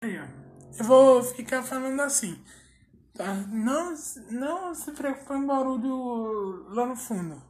Eu 0.00 0.84
vou 0.84 1.24
ficar 1.24 1.64
falando 1.64 2.00
assim, 2.00 2.40
tá? 3.14 3.34
Não, 3.34 3.96
não 4.30 4.72
se 4.72 4.92
preocupe 4.92 5.24
com 5.26 5.44
barulho 5.44 6.72
lá 6.72 6.86
no 6.86 6.94
fundo. 6.94 7.42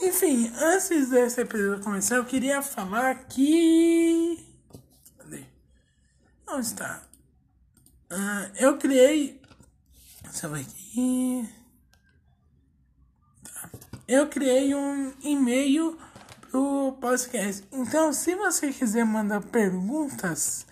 Enfim, 0.00 0.48
antes 0.56 1.10
desse 1.10 1.40
episódio 1.40 1.82
começar, 1.82 2.14
eu 2.16 2.24
queria 2.24 2.62
falar 2.62 3.24
que. 3.24 4.46
Cadê? 5.18 5.44
Onde 6.48 6.66
está? 6.66 7.02
Uh, 8.12 8.52
eu 8.56 8.78
criei. 8.78 9.42
Deixa 10.22 10.46
eu 10.46 10.52
ver 10.52 10.60
aqui. 10.60 11.48
Tá. 13.42 13.70
Eu 14.06 14.28
criei 14.28 14.72
um 14.72 15.12
e-mail 15.20 15.98
pro 16.48 16.96
podcast. 17.00 17.66
Então, 17.72 18.12
se 18.12 18.36
você 18.36 18.72
quiser 18.72 19.04
mandar 19.04 19.40
perguntas 19.40 20.64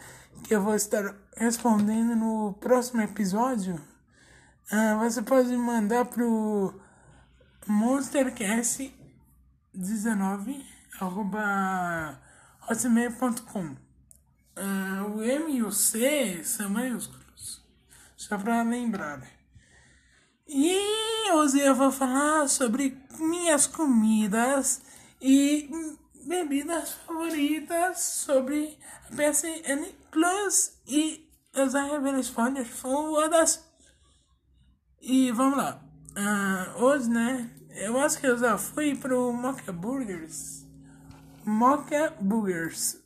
que 0.45 0.55
eu 0.55 0.63
vou 0.63 0.75
estar 0.75 1.15
respondendo 1.37 2.17
no 2.17 2.55
próximo 2.55 3.03
episódio, 3.03 3.75
uh, 4.73 4.99
você 4.99 5.21
pode 5.23 5.55
mandar 5.57 6.07
pro 6.07 6.75
monstercast19 7.67 10.65
arroba 11.01 12.21
hotmail.com 12.69 13.77
uh, 14.57 15.05
O 15.15 15.23
M 15.23 15.57
e 15.57 15.63
o 15.63 15.71
C 15.71 16.43
são 16.45 16.71
maiúsculos, 16.71 17.63
só 18.17 18.37
para 18.39 18.63
lembrar. 18.63 19.23
E 20.47 20.79
hoje 21.33 21.61
eu 21.61 21.75
vou 21.75 21.93
falar 21.93 22.49
sobre 22.49 22.97
minhas 23.19 23.67
comidas 23.67 24.81
e 25.21 25.69
bebidas 26.27 26.93
favoritas 27.07 28.01
sobre 28.01 28.79
a 29.07 29.11
PSN 29.15 29.95
Plus 30.11 30.73
e 30.87 31.29
as 31.55 31.75
spoilers 32.27 32.69
fodas. 32.69 33.65
E 35.01 35.31
vamos 35.33 35.59
lá. 35.59 35.83
Uh, 36.17 36.83
hoje, 36.83 37.09
né? 37.09 37.51
Eu 37.71 37.99
acho 37.99 38.19
que 38.19 38.27
eu 38.27 38.37
já 38.37 38.59
fui 38.59 38.97
pro 38.97 39.33
Mocha 39.33 39.73
Burgers. 39.73 40.67
Mocha 41.45 42.15
Burgers. 42.21 42.97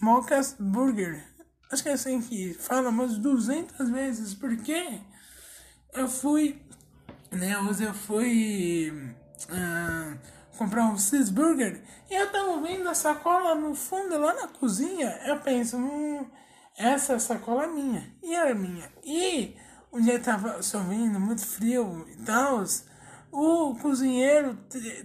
Mocha's 0.00 0.56
Burger. 0.58 1.24
Acho 1.70 1.82
que 1.82 1.88
é 1.88 1.92
assim 1.92 2.20
que 2.20 2.54
fala 2.54 2.88
umas 2.88 3.18
200 3.18 3.90
vezes. 3.90 4.34
Porque 4.34 5.00
eu 5.92 6.08
fui. 6.08 6.62
Né? 7.30 7.58
Hoje 7.58 7.84
eu 7.84 7.94
fui. 7.94 8.90
Uh, 9.50 10.36
comprar 10.56 10.86
um 10.86 10.98
cheeseburger 10.98 11.82
e 12.10 12.14
eu 12.14 12.30
tava 12.30 12.60
vendo 12.60 12.88
a 12.88 12.94
sacola 12.94 13.54
no 13.54 13.74
fundo 13.74 14.18
lá 14.18 14.34
na 14.34 14.48
cozinha. 14.48 15.20
Eu 15.26 15.38
penso, 15.40 15.76
hum, 15.76 16.26
essa 16.76 17.18
sacola 17.18 17.64
é 17.64 17.68
minha. 17.68 18.14
E 18.22 18.34
era 18.34 18.54
minha. 18.54 18.90
E 19.04 19.56
um 19.92 20.00
dia 20.00 20.20
tava 20.20 20.62
chovendo, 20.62 21.18
muito 21.18 21.44
frio 21.44 22.06
e 22.08 22.16
tal. 22.24 22.64
O 23.32 23.74
cozinheiro 23.76 24.58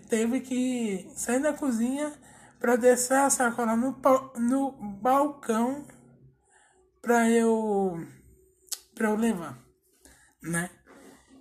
teve 0.10 0.42
que 0.42 1.10
sair 1.16 1.40
da 1.40 1.54
cozinha 1.54 2.14
para 2.60 2.76
deixar 2.76 3.26
a 3.26 3.30
sacola 3.30 3.76
no, 3.76 4.00
no 4.38 4.72
balcão 5.02 5.86
para 7.02 7.30
eu 7.30 7.98
eu 9.00 9.16
levar, 9.16 9.58
né? 10.44 10.70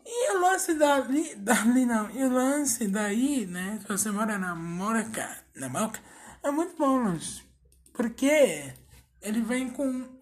E 0.06 0.32
o 0.32 0.40
lance 0.40 0.72
dali, 0.74 1.34
dali 1.36 1.84
não, 1.84 2.10
e 2.10 2.24
o 2.24 2.32
lance 2.32 2.88
daí, 2.88 3.46
né? 3.46 3.78
Se 3.82 3.86
você 3.86 4.10
mora 4.10 4.38
na 4.38 4.54
Moca, 4.54 5.44
na 5.54 5.68
Moca, 5.68 6.00
é 6.42 6.50
muito 6.50 6.74
bom 6.76 6.98
o 6.98 7.04
lanche. 7.04 7.44
Porque 7.92 8.72
ele 9.20 9.42
vem 9.42 9.68
com 9.68 10.19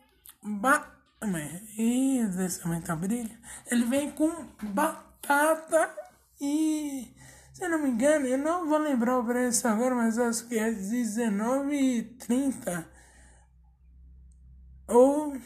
ba... 0.56 0.94
Ih, 1.76 2.26
desse 2.28 2.60
também 2.60 2.81
tá. 2.81 2.97
Ele 3.70 3.84
vem 3.84 4.10
com 4.12 4.31
batata 4.62 5.94
e... 6.41 7.12
Se 7.53 7.66
não 7.66 7.82
me 7.82 7.91
engano, 7.91 8.26
eu 8.26 8.38
não 8.38 8.69
vou 8.69 8.78
lembrar 8.78 9.19
o 9.19 9.25
preço 9.25 9.66
agora, 9.66 9.92
mas 9.94 10.16
acho 10.16 10.47
que 10.47 10.56
é 10.56 10.70
R$19,30. 10.70 12.87
Ou 14.87 15.37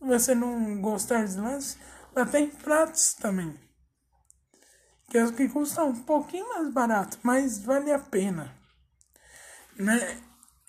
você 0.00 0.34
não 0.34 0.82
gostar 0.82 1.24
de 1.24 1.38
lanche, 1.38 1.78
mas 2.14 2.30
tem 2.30 2.50
pratos 2.50 3.14
também. 3.14 3.58
Que 5.08 5.16
é 5.16 5.32
que 5.32 5.48
custam 5.48 5.88
um 5.88 6.02
pouquinho 6.02 6.46
mais 6.50 6.70
barato, 6.72 7.18
mas 7.22 7.58
vale 7.58 7.90
a 7.90 7.98
pena. 7.98 8.54
Né? 9.78 10.20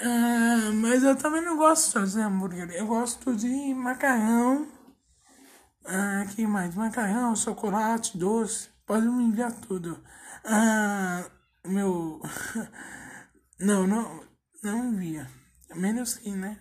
Ah, 0.03 0.71
mas 0.73 1.03
eu 1.03 1.15
também 1.15 1.41
não 1.43 1.55
gosto 1.57 1.87
de 1.87 1.93
fazer 1.93 2.21
hambúrguer. 2.21 2.69
Eu 2.71 2.87
gosto 2.87 3.35
de 3.35 3.73
macarrão. 3.73 4.67
Ah, 5.85 6.25
que 6.33 6.45
mais? 6.47 6.75
Macarrão, 6.75 7.35
chocolate, 7.35 8.17
doce. 8.17 8.69
Pode 8.85 9.07
me 9.07 9.23
enviar 9.25 9.51
tudo. 9.53 10.03
Ah, 10.43 11.23
meu. 11.65 12.19
não, 13.59 13.85
não. 13.87 14.23
Não 14.63 14.85
envia. 14.93 15.27
Menos 15.75 16.15
que, 16.15 16.31
né? 16.31 16.59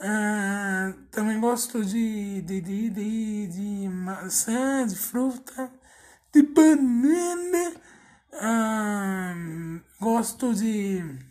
Ah, 0.00 0.92
também 1.10 1.40
gosto 1.40 1.84
de, 1.84 2.42
de, 2.42 2.60
de, 2.60 2.90
de, 2.90 3.46
de 3.48 3.88
maçã, 3.88 4.86
de 4.86 4.96
fruta, 4.96 5.70
de 6.32 6.42
banana. 6.42 7.74
Ah, 8.34 9.34
gosto 10.00 10.54
de. 10.54 11.25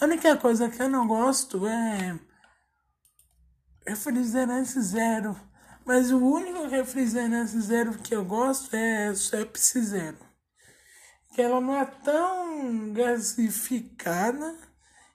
A 0.00 0.04
única 0.04 0.36
coisa 0.36 0.68
que 0.68 0.82
eu 0.82 0.88
não 0.88 1.06
gosto 1.06 1.66
é 1.66 2.18
refrigerante 3.86 4.80
zero. 4.80 5.38
Mas 5.84 6.10
o 6.10 6.18
único 6.18 6.66
refrigerante 6.66 7.60
zero 7.60 7.96
que 7.98 8.14
eu 8.14 8.24
gosto 8.24 8.74
é 8.74 9.12
Pepsi 9.30 9.80
Zero. 9.82 10.18
Que 11.32 11.42
ela 11.42 11.60
não 11.60 11.76
é 11.76 11.84
tão 11.84 12.92
gasificada 12.92 14.56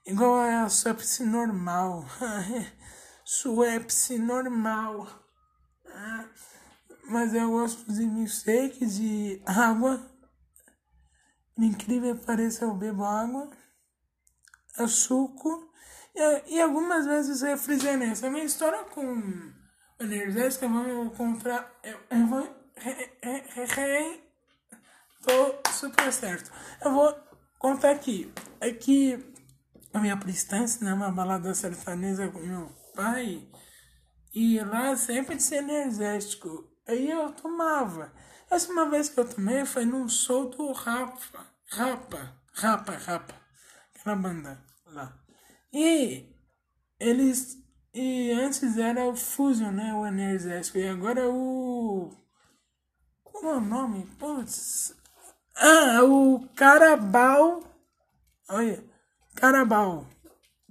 Igual 0.06 0.40
a 0.40 0.68
Swepsi 0.68 1.24
normal. 1.24 2.06
Swepsi 3.24 4.18
normal. 4.18 5.08
Mas 7.08 7.34
eu 7.36 7.52
gosto 7.52 7.92
de 7.92 8.06
milkshake, 8.06 8.86
de 8.86 9.42
água. 9.46 10.02
incrível 11.58 12.18
pareça, 12.18 12.66
eu 12.66 12.74
bebo 12.74 13.04
água. 13.04 13.52
É 14.78 14.88
suco. 14.88 15.72
E, 16.16 16.56
e 16.56 16.62
algumas 16.62 17.06
vezes 17.06 17.42
refrigerante. 17.42 18.26
A 18.26 18.30
minha 18.30 18.46
história 18.46 18.84
com 18.86 19.52
energética, 20.00 20.68
vou 20.68 21.10
comprar. 21.12 21.72
Eu, 21.84 22.00
eu 22.10 22.28
vou. 22.28 22.62
Tô 25.24 25.72
super 25.72 26.12
certo. 26.12 26.52
Eu 26.84 26.94
vou 26.94 27.16
contar 27.60 27.92
aqui. 27.92 28.34
É 28.60 28.72
que 28.72 29.24
a 29.94 30.00
minha 30.00 30.18
prestância 30.18 30.84
numa 30.88 31.10
né, 31.10 31.14
balada 31.14 31.54
sertaneja 31.54 32.30
com 32.30 32.40
meu 32.40 32.72
pai. 32.96 33.48
E 34.34 34.60
lá 34.62 34.96
sempre 34.96 35.36
de 35.36 35.44
ser 35.44 35.58
energético. 35.58 36.70
Aí 36.88 37.10
eu 37.10 37.32
tomava. 37.34 38.12
Essa 38.50 38.72
uma 38.72 38.90
vez 38.90 39.10
que 39.10 39.20
eu 39.20 39.28
tomei 39.28 39.66
foi 39.66 39.86
num 39.86 40.08
show 40.10 40.50
do 40.50 40.72
Rapa. 40.72 41.46
Rapa. 41.70 42.42
Rapa, 42.54 42.94
Aquela 44.02 44.16
banda 44.16 44.60
lá. 44.88 45.18
E 45.72 46.28
eles. 47.00 47.58
E 47.94 48.32
antes 48.32 48.78
era 48.78 49.06
o 49.06 49.16
Fusion, 49.16 49.72
né? 49.72 49.94
O 49.94 50.06
energético. 50.06 50.80
E 50.80 50.88
agora 50.88 51.22
é 51.22 51.28
o. 51.28 52.12
Como 53.24 53.50
é 53.50 53.58
o 53.58 53.62
nome? 53.62 54.06
Putz. 54.18 54.96
Ah, 55.56 56.04
o 56.04 56.48
Carabao. 56.56 57.64
Olha. 58.50 58.84
Carabao, 59.36 60.08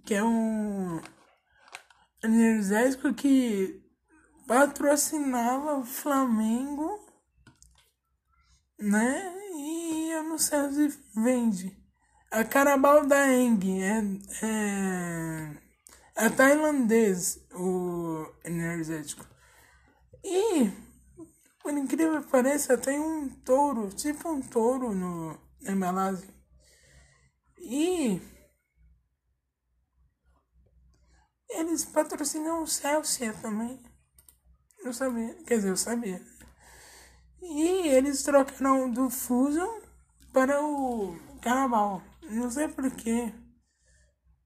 que 0.04 0.14
é 0.14 0.22
um 0.22 1.00
energético 2.22 3.14
que 3.14 3.82
patrocinava 4.46 5.78
o 5.78 5.84
Flamengo, 5.84 7.00
né? 8.78 9.34
E 9.54 10.10
eu 10.10 10.24
não 10.24 10.38
sei 10.38 10.70
se 10.72 11.02
vende. 11.16 11.79
A 12.30 12.44
Carabao 12.44 13.06
da 13.06 13.26
Eng 13.32 13.82
é, 13.82 13.98
é, 14.46 16.26
é 16.26 16.30
tailandês 16.30 17.40
o 17.52 18.26
energético. 18.44 19.26
E, 20.22 20.70
por 21.60 21.72
incrível 21.72 22.22
que 22.22 22.30
pareça, 22.30 22.78
tem 22.78 23.00
um 23.00 23.28
touro, 23.28 23.90
tipo 23.90 24.28
um 24.28 24.40
touro 24.40 24.94
no, 24.94 25.38
na 25.62 25.72
embalagem. 25.72 26.28
E 27.58 28.20
Eles 31.50 31.84
patrocinam 31.84 32.62
o 32.62 32.66
Celsius 32.66 33.36
também. 33.40 33.78
Eu 34.84 34.94
sabia. 34.94 35.34
Quer 35.46 35.56
dizer, 35.56 35.70
eu 35.70 35.76
sabia. 35.76 36.22
E 37.42 37.88
eles 37.88 38.22
trocaram 38.22 38.88
do 38.90 39.10
Fusion 39.10 39.80
para 40.32 40.62
o 40.64 41.18
Carnaval. 41.42 42.02
Não 42.30 42.48
sei 42.48 42.68
porquê. 42.68 43.32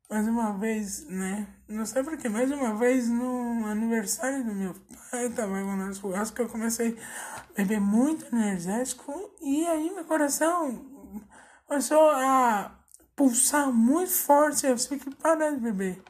mais 0.09 0.27
uma 0.27 0.57
vez, 0.57 1.07
né? 1.07 1.47
Não 1.69 1.85
sei 1.85 2.03
porque, 2.03 2.31
mais 2.31 2.51
uma 2.51 2.75
vez 2.77 3.11
no 3.11 3.67
aniversário 3.67 4.43
do 4.43 4.55
meu 4.55 4.75
pai, 5.11 5.29
tava 5.29 5.61
no 5.61 5.95
churrasco, 5.95 6.41
eu 6.41 6.49
comecei 6.49 6.99
a 7.29 7.53
beber 7.59 7.81
muito 7.81 8.25
energético 8.35 9.13
e 9.43 9.67
aí 9.67 9.91
meu 9.91 10.05
coração 10.07 11.21
começou 11.67 12.11
a 12.11 12.75
pulsar 13.15 13.71
muito 13.71 14.13
forte, 14.13 14.67
eu 14.67 14.77
tive 14.77 15.01
que 15.01 15.15
parar 15.17 15.51
de 15.51 15.61
beber. 15.61 16.03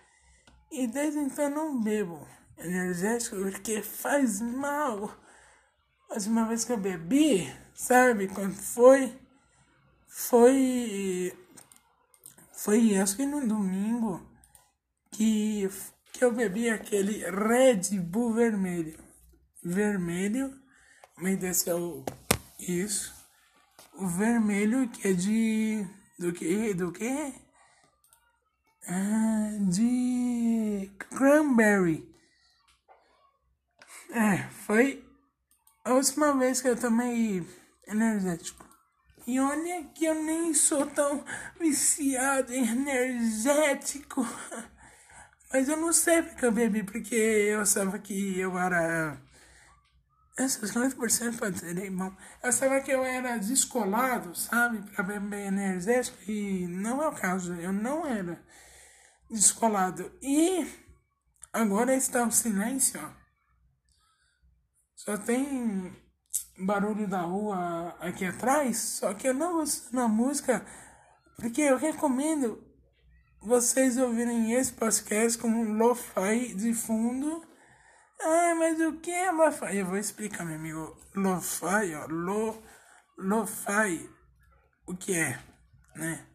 E 0.70 0.86
desde 0.86 1.18
então 1.18 1.50
não 1.50 1.80
bebo 1.80 2.24
energético 2.56 3.36
porque 3.36 3.82
faz 3.82 4.40
mal. 4.40 5.10
Mas 6.08 6.28
uma 6.28 6.46
vez 6.46 6.64
que 6.64 6.72
eu 6.72 6.78
bebi, 6.78 7.52
sabe 7.74 8.28
quando 8.28 8.54
foi? 8.54 9.18
Foi 10.06 11.36
foi 12.64 12.96
acho 12.96 13.16
que 13.16 13.26
no 13.26 13.46
domingo 13.46 14.26
que, 15.12 15.68
que 16.14 16.24
eu 16.24 16.32
bebi 16.32 16.70
aquele 16.70 17.22
Red 17.30 18.00
Bull 18.00 18.32
vermelho. 18.32 18.98
Vermelho, 19.62 20.58
me 21.18 21.36
desceu 21.36 22.02
isso. 22.58 23.14
O 23.92 24.08
vermelho 24.08 24.88
que 24.88 25.08
é 25.08 25.12
de. 25.12 25.86
Do 26.18 26.32
que? 26.32 26.72
Do 26.72 26.90
que? 26.90 27.34
Ah, 28.88 29.50
de 29.68 30.90
cranberry. 31.10 32.08
É, 34.10 34.38
foi 34.64 35.04
a 35.84 35.92
última 35.92 36.32
vez 36.38 36.62
que 36.62 36.68
eu 36.68 36.80
tomei 36.80 37.46
energético. 37.86 38.63
E 39.26 39.40
olha 39.40 39.84
que 39.94 40.04
eu 40.04 40.22
nem 40.22 40.52
sou 40.52 40.86
tão 40.86 41.24
viciado 41.58 42.52
energético. 42.52 44.26
Mas 45.52 45.68
eu 45.68 45.76
não 45.76 45.92
sei 45.92 46.22
porque 46.22 46.44
eu 46.44 46.52
bebi, 46.52 46.82
porque 46.82 47.14
eu 47.14 47.60
achava 47.60 47.98
que 47.98 48.38
eu 48.38 48.58
era. 48.58 49.18
Essas 50.36 50.72
50% 50.72 51.38
pode 51.38 51.58
ser 51.58 51.78
irmão. 51.78 52.14
Eu 52.42 52.48
achava 52.48 52.80
que 52.80 52.90
eu 52.90 53.04
era 53.04 53.38
descolado, 53.38 54.34
sabe? 54.34 54.82
Pra 54.90 55.04
beber 55.04 55.46
energético. 55.46 56.18
E 56.30 56.66
não 56.66 57.02
é 57.02 57.08
o 57.08 57.14
caso. 57.14 57.54
Eu 57.54 57.72
não 57.72 58.04
era 58.04 58.44
descolado. 59.30 60.12
E 60.20 60.66
agora 61.52 61.94
está 61.94 62.24
o 62.26 62.32
silêncio, 62.32 63.00
ó. 63.00 63.10
Só 64.96 65.16
tem 65.16 66.03
barulho 66.58 67.08
da 67.08 67.20
rua 67.20 67.96
aqui 68.00 68.24
atrás, 68.24 68.78
só 68.78 69.14
que 69.14 69.28
eu 69.28 69.34
não 69.34 69.58
ouço 69.58 69.94
na 69.94 70.06
música, 70.06 70.64
porque 71.36 71.60
eu 71.60 71.76
recomendo 71.76 72.62
vocês 73.42 73.98
ouvirem 73.98 74.52
esse 74.52 74.72
podcast 74.72 75.38
com 75.38 75.48
um 75.48 75.76
lo-fi 75.76 76.54
de 76.54 76.72
fundo. 76.72 77.44
Ah, 78.20 78.54
mas 78.56 78.80
o 78.80 78.94
que 78.94 79.10
é 79.10 79.30
lo-fi? 79.30 79.76
Eu 79.76 79.86
vou 79.86 79.98
explicar, 79.98 80.46
meu 80.46 80.56
amigo. 80.56 80.96
Lo-fi, 81.14 81.94
ó, 81.94 82.06
lo, 82.06 82.62
lo-fi, 83.18 84.08
o 84.86 84.96
que 84.96 85.14
é, 85.14 85.38
né? 85.94 86.26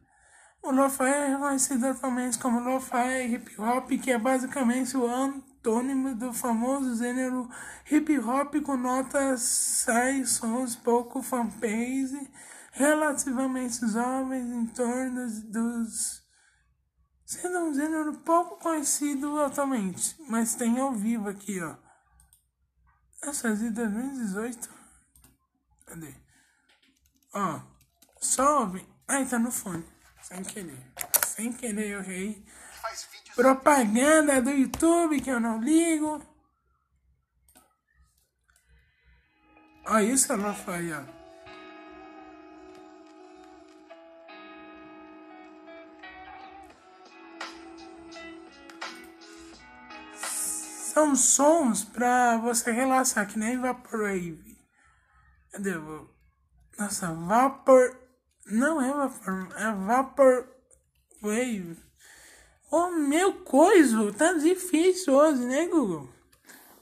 O 0.62 0.72
lo-fi 0.72 1.04
é 1.04 1.38
conhecido 1.38 1.88
atualmente 1.88 2.38
como 2.38 2.60
lo-fi 2.60 3.34
hip 3.34 3.60
hop, 3.60 3.90
que 3.90 4.12
é 4.12 4.20
basicamente 4.20 4.96
o 4.96 5.06
antônimo 5.60 6.16
do 6.16 6.34
famoso 6.34 6.96
gênero 6.96 7.50
hip 7.92 8.18
hop 8.20 8.56
com 8.64 8.78
notas 8.78 9.42
sai 9.42 10.26
sons 10.26 10.76
pouco 10.78 11.22
fanbase, 11.22 12.32
relativamente 12.72 13.86
jovens 13.88 14.50
em 14.50 14.66
torno 14.68 15.30
dos 15.52 16.24
sendo 17.26 17.60
um 17.60 17.74
gênero 17.74 18.14
pouco 18.20 18.58
conhecido 18.58 19.40
atualmente, 19.42 20.16
mas 20.28 20.56
tem 20.56 20.80
ao 20.80 20.94
vivo 20.94 21.30
aqui, 21.30 21.62
ó. 21.62 21.76
Essa 23.22 23.56
de 23.56 23.70
2018. 23.70 24.70
Cadê? 25.86 26.16
Ó, 27.34 27.62
só 28.20 28.62
ouve. 28.62 28.88
Ai, 29.08 29.28
tá 29.28 29.38
no 29.38 29.52
fone. 29.52 29.86
Sem 30.24 30.42
querer. 30.44 30.92
Sem 31.28 31.54
querer 31.54 31.90
eu 31.90 32.00
errei 32.00 32.44
propaganda 33.40 34.42
do 34.42 34.50
YouTube 34.50 35.22
que 35.22 35.30
eu 35.30 35.40
não 35.40 35.62
ligo. 35.62 36.22
Olha 39.86 40.04
isso, 40.04 40.36
Rafael. 40.36 41.06
São 50.14 51.16
sons 51.16 51.86
pra 51.86 52.38
você 52.40 52.74
relaxar, 52.74 53.26
que 53.26 53.40
nem 53.40 53.58
Vaporwave. 53.58 54.60
Cadê? 55.50 55.76
Nossa, 56.78 57.14
Vapor. 57.14 57.98
Não 58.48 58.82
é 58.82 58.92
Vapor, 58.92 59.48
é 59.56 59.72
Vaporwave. 59.72 61.89
O 62.72 62.92
meu 62.92 63.34
coiso 63.44 64.14
tá 64.14 64.34
difícil 64.34 65.14
hoje, 65.14 65.44
né, 65.44 65.66
Google? 65.68 66.08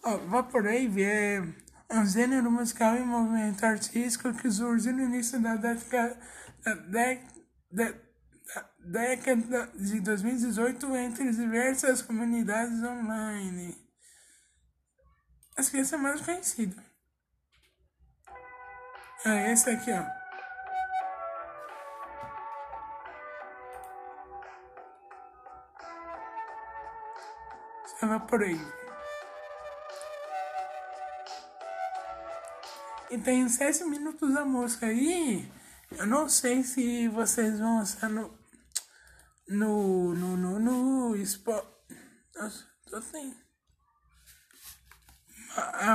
Ó, 0.03 0.17
Vaporwave 0.17 1.01
é 1.01 1.41
um 1.89 2.05
gênero 2.05 2.51
musical 2.51 2.95
e 2.97 2.99
movimento 2.99 3.63
artístico 3.63 4.33
que 4.33 4.51
surgiu 4.51 4.93
no 4.93 5.03
início 5.03 5.41
da 5.41 5.55
década, 5.55 6.19
da, 6.65 6.75
da, 7.71 7.93
da 8.51 8.69
década 8.79 9.71
de 9.75 10.01
2018 10.01 10.95
entre 10.97 11.31
diversas 11.31 12.01
comunidades 12.01 12.83
online. 12.83 13.77
Esse 15.57 15.95
é 15.95 15.97
mais 15.97 16.19
conhecido. 16.19 16.75
É 19.25 19.53
esse 19.53 19.69
aqui, 19.69 19.91
ó. 19.91 20.16
Evaporei. 28.01 28.59
E 33.09 33.17
tem 33.17 33.47
sete 33.49 33.83
minutos 33.85 34.33
da 34.33 34.45
música 34.45 34.85
aí. 34.85 35.51
Eu 35.91 36.05
não 36.05 36.27
sei 36.27 36.63
se 36.63 37.07
vocês 37.07 37.59
vão 37.59 37.81
estar 37.81 38.09
no. 38.09 38.37
No. 39.47 40.13
No. 40.13 40.37
No. 40.37 40.59
No. 40.59 41.25
Spo... 41.25 41.53
Nossa, 42.35 42.67
tô 42.89 43.01
sem. 43.01 43.33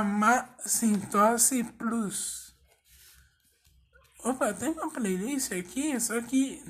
Macintose 0.03 1.63
Plus. 1.63 2.53
Opa, 4.25 4.53
tem 4.53 4.71
uma 4.71 4.91
playlist 4.91 5.51
aqui, 5.51 5.99
só 5.99 6.21
que. 6.21 6.63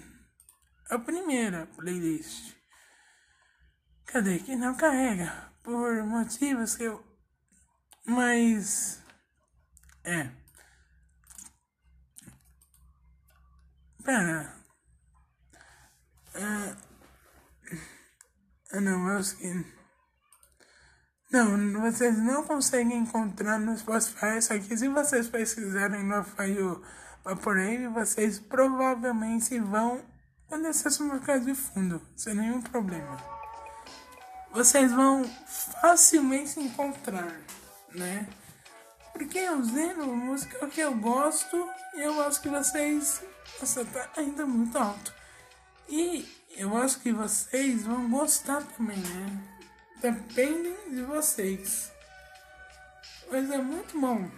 A 0.89 0.99
primeira 0.99 1.65
playlist. 1.67 2.53
Cadê? 4.13 4.37
Que 4.37 4.55
não 4.55 4.75
carrega. 4.75 5.51
Por 5.63 6.03
motivos 6.03 6.75
que 6.75 6.83
eu. 6.83 7.03
Mas. 8.05 9.01
É. 10.03 10.29
Pera. 14.03 14.53
Ah, 16.35 16.75
não, 18.79 19.09
eu 19.09 19.17
acho 19.17 19.35
que. 19.37 19.65
Não, 21.31 21.81
vocês 21.81 22.15
não 22.19 22.43
conseguem 22.43 22.99
encontrar 22.99 23.57
no 23.57 23.75
Spotify 23.75 24.37
isso 24.37 24.53
aqui. 24.53 24.77
Se 24.77 24.87
vocês 24.89 25.27
pesquisarem 25.27 26.03
no 26.03 26.13
Rafael 26.13 26.83
Vaporwave, 27.23 27.87
vocês 27.87 28.39
provavelmente 28.39 29.57
vão 29.57 30.05
conhecer 30.47 30.89
essa 30.89 31.03
música 31.03 31.39
de 31.39 31.55
fundo, 31.55 31.99
sem 32.15 32.35
nenhum 32.35 32.61
problema 32.61 33.42
vocês 34.53 34.91
vão 34.91 35.23
facilmente 35.81 36.59
encontrar, 36.59 37.35
né? 37.93 38.27
Porque 39.11 39.39
é 39.39 39.51
o 39.51 39.63
Zeno, 39.63 40.15
música 40.15 40.67
que 40.67 40.79
eu 40.79 40.93
gosto 40.95 41.69
e 41.95 42.01
eu 42.01 42.21
acho 42.23 42.41
que 42.41 42.49
vocês. 42.49 43.23
Nossa, 43.59 43.83
tá 43.85 44.09
ainda 44.15 44.45
muito 44.45 44.77
alto. 44.77 45.13
E 45.89 46.27
eu 46.55 46.77
acho 46.77 46.99
que 46.99 47.11
vocês 47.11 47.83
vão 47.83 48.09
gostar 48.09 48.61
também, 48.77 48.97
né? 48.97 49.43
Dependem 50.01 50.75
de 50.89 51.01
vocês. 51.01 51.91
Mas 53.31 53.49
é 53.49 53.57
muito 53.57 53.99
bom 53.99 54.29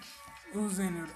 o 0.53 0.69
gênero. 0.69 1.11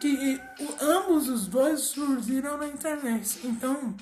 Que 0.00 0.40
ambos 0.80 1.28
os 1.28 1.46
dois 1.46 1.80
surgiram 1.80 2.58
na 2.58 2.68
internet. 2.68 3.40
Então 3.46 3.94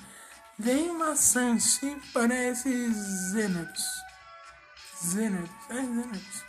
Vem 0.58 0.92
maçante 0.96 2.00
para 2.12 2.34
esses 2.34 3.32
gêneros. 3.32 4.02
Gêneros, 5.02 5.50
é 5.68 5.74
gêneros. 5.74 6.44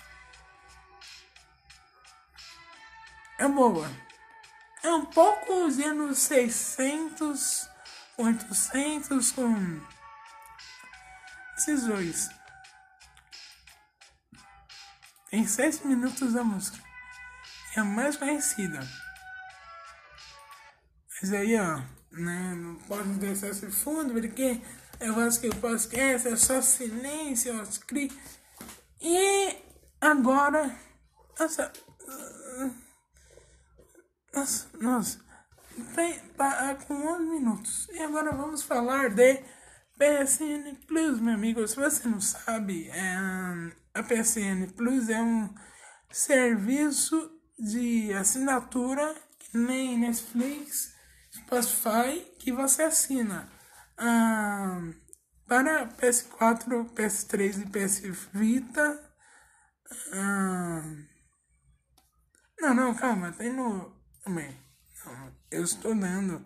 É 3.39 3.47
boa. 3.47 3.89
É 4.83 4.89
um 4.93 5.05
pouco 5.05 5.65
os 5.65 5.79
anos 5.79 6.19
600, 6.19 7.67
800 8.17 9.31
com 9.31 9.81
esses 11.57 11.83
dois. 11.85 12.29
Tem 15.31 15.47
sete 15.47 15.85
minutos 15.87 16.35
a 16.35 16.43
música. 16.43 16.77
É 17.75 17.79
a 17.79 17.83
mais 17.83 18.15
conhecida. 18.15 18.79
Mas 21.09 21.33
aí, 21.33 21.59
ó, 21.59 21.81
né, 22.15 22.55
não 22.55 22.75
pode 22.87 23.09
deixar 23.19 23.49
esse 23.49 23.69
fundo, 23.71 24.13
porque 24.13 24.61
eu 24.99 25.19
acho 25.19 25.39
que 25.41 25.49
o 25.49 25.55
podcast 25.55 26.27
é 26.27 26.35
só 26.35 26.61
silêncio, 26.61 27.53
ó, 27.59 27.65
E 29.01 29.55
agora, 30.01 30.75
nossa, 31.39 31.71
nossa, 34.33 34.69
nossa, 34.79 35.25
tá 36.37 36.75
com 36.87 36.93
11 36.93 37.23
minutos. 37.25 37.87
E 37.89 37.99
agora 37.99 38.31
vamos 38.31 38.63
falar 38.63 39.09
de 39.09 39.43
PSN 39.97 40.75
Plus, 40.87 41.19
meu 41.19 41.33
amigo. 41.33 41.67
Se 41.67 41.75
você 41.75 42.07
não 42.07 42.19
sabe, 42.19 42.89
é, 42.89 43.15
a 43.93 44.03
PSN 44.03 44.67
Plus 44.75 45.09
é 45.09 45.21
um 45.21 45.53
serviço 46.11 47.31
de 47.57 48.13
assinatura 48.13 49.15
que 49.39 49.57
nem 49.57 49.97
Netflix, 49.99 50.94
Spotify, 51.35 52.21
que 52.39 52.51
você 52.51 52.83
assina 52.83 53.49
para 55.47 55.87
PS4, 55.87 56.93
PS3 56.93 57.61
e 57.61 57.69
PS 57.69 58.01
Vita. 58.33 59.15
Ah, 60.13 60.81
não, 62.59 62.73
não, 62.73 62.95
calma, 62.95 63.31
tem 63.31 63.53
no. 63.53 63.93
Também. 64.23 64.59
Eu 65.51 65.63
estou 65.63 65.93
dando 65.93 66.43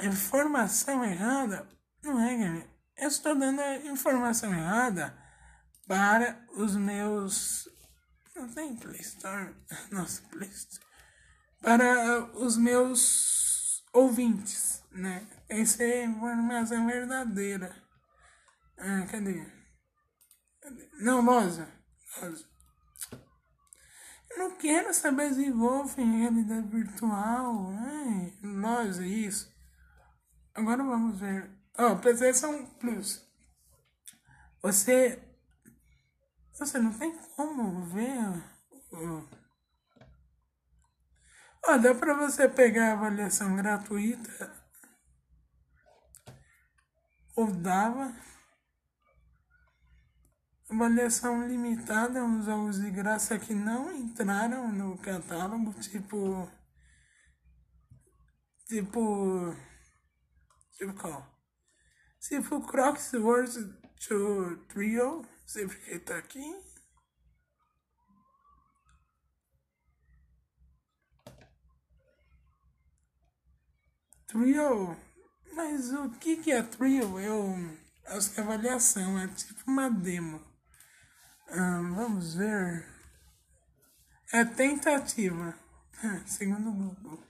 informação 0.00 1.04
errada. 1.04 1.68
Não 2.02 2.20
é. 2.20 2.68
Eu 2.96 3.08
estou 3.08 3.38
dando 3.38 3.60
a 3.60 3.76
informação 3.76 4.52
errada 4.52 5.16
para 5.86 6.44
os 6.56 6.74
meus. 6.74 7.68
Não 8.34 8.48
tem 8.48 8.74
Play 8.76 9.00
Store? 9.00 9.54
Nossa, 9.92 10.22
Play 10.30 10.48
Store. 10.48 10.86
Para 11.60 12.24
os 12.34 12.56
meus 12.56 13.51
ouvintes, 13.92 14.82
né? 14.90 15.26
Essa 15.48 15.84
é 15.84 16.02
a 16.02 16.06
informação 16.06 16.86
verdadeira. 16.86 17.76
Ah, 18.78 19.06
cadê? 19.10 19.44
cadê? 20.60 20.88
Não, 21.00 21.22
Moza. 21.22 21.68
Moza. 22.20 22.44
Eu 24.30 24.38
não 24.38 24.56
quero 24.56 24.94
saber 24.94 25.34
de 25.34 25.50
Wolf 25.50 25.98
em 25.98 26.20
realidade 26.20 26.66
virtual. 26.68 27.68
Ai, 27.78 28.38
nós, 28.42 28.98
é 28.98 29.06
isso. 29.06 29.52
Agora 30.54 30.82
vamos 30.82 31.20
ver. 31.20 31.50
Ó, 31.78 31.92
oh, 31.92 31.98
PlayStation 31.98 32.66
Plus. 32.80 33.26
Você. 34.62 35.22
Você 36.54 36.78
não 36.78 36.92
tem 36.92 37.14
como 37.36 37.84
ver. 37.86 38.42
Ó, 38.92 39.41
oh, 41.68 41.78
dá 41.78 41.94
pra 41.94 42.14
você 42.14 42.48
pegar 42.48 42.90
a 42.90 42.92
avaliação 42.92 43.56
gratuita. 43.56 44.52
Ou 47.36 47.50
dava. 47.52 48.14
Avaliação 50.70 51.46
limitada, 51.46 52.24
uns 52.24 52.46
jogos 52.46 52.80
de 52.80 52.90
graça 52.90 53.38
que 53.38 53.54
não 53.54 53.92
entraram 53.92 54.72
no 54.72 54.98
catálogo, 54.98 55.72
tipo. 55.80 56.50
Tipo. 58.66 59.54
Tipo 60.78 60.94
qual? 60.94 61.32
Tipo 62.20 62.60
Crocs 62.66 63.12
Wars 63.14 63.54
to 64.06 64.56
Trio, 64.68 65.26
sempre 65.46 65.76
que 65.78 65.98
tá 65.98 66.16
aqui. 66.16 66.71
Trio. 74.32 74.96
Mas 75.52 75.92
o 75.92 76.08
que, 76.12 76.38
que 76.38 76.50
é 76.50 76.62
Trio? 76.62 77.20
Eu. 77.20 77.54
Acho 78.06 78.32
que 78.32 78.40
a 78.40 78.42
avaliação 78.42 79.18
é 79.18 79.28
tipo 79.28 79.62
uma 79.66 79.90
demo. 79.90 80.40
Vamos 81.94 82.34
ver. 82.34 82.84
É 84.32 84.42
tentativa, 84.46 85.54
segundo 86.24 86.70
o 86.70 86.72
Google. 86.72 87.22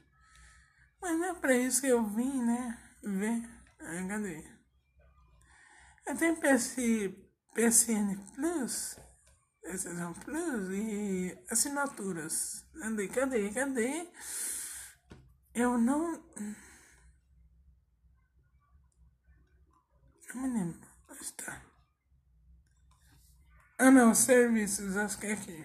Mas 1.01 1.19
não 1.19 1.31
é 1.31 1.35
pra 1.35 1.57
isso 1.57 1.81
que 1.81 1.89
eu 1.89 2.07
vim, 2.07 2.45
né? 2.45 2.79
Ver. 3.03 3.43
Ah, 3.81 4.07
cadê? 4.09 4.45
Eu 6.07 6.17
tenho 6.17 6.37
PC, 6.37 7.13
PCN 7.53 8.17
Plus, 8.37 8.97
PCN 9.63 10.15
Plus 10.25 10.71
e 10.71 11.37
assinaturas. 11.51 12.65
Cadê, 12.81 13.09
cadê, 13.09 13.51
cadê? 13.51 14.09
Eu 15.53 15.77
não. 15.77 16.23
Não 20.35 20.43
me 20.43 20.49
lembro. 20.49 20.79
Onde 21.11 21.23
está? 21.23 21.63
Ah 23.79 23.91
não, 23.91 24.15
serviços, 24.15 24.97
acho 24.97 25.19
que 25.19 25.27
é 25.27 25.33
aqui. 25.33 25.65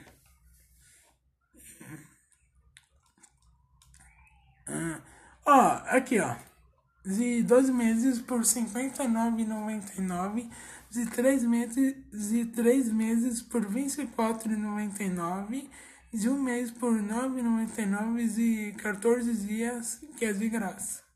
Ah, 4.67 5.01
ó, 5.45 5.81
aqui 5.95 6.19
ó. 6.19 6.36
De 7.05 7.43
12 7.43 7.71
meses 7.71 8.19
por 8.19 8.39
R$ 8.39 8.45
59,99. 8.45 10.50
De 10.89 11.05
3 11.05 11.43
meses, 11.43 11.95
de 12.12 12.45
3 12.47 12.91
meses 12.91 13.41
por 13.41 13.65
R$ 13.65 13.83
24,99. 13.83 15.69
De 16.13 16.29
um 16.29 16.41
mês 16.41 16.71
por 16.71 16.93
R$ 16.93 17.01
9,99 17.03 18.38
e 18.38 18.71
14 18.74 19.33
dias 19.45 20.01
que 20.17 20.25
é 20.25 20.33
de 20.33 20.50
graça. 20.50 21.06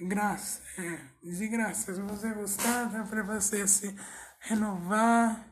Graça, 0.00 0.60
é, 0.78 1.00
de 1.22 1.48
graça. 1.48 1.94
Se 1.94 2.00
você 2.00 2.34
gostar, 2.34 2.86
dá 2.86 3.04
pra 3.04 3.22
você 3.22 3.66
se 3.68 3.94
renovar 4.40 5.46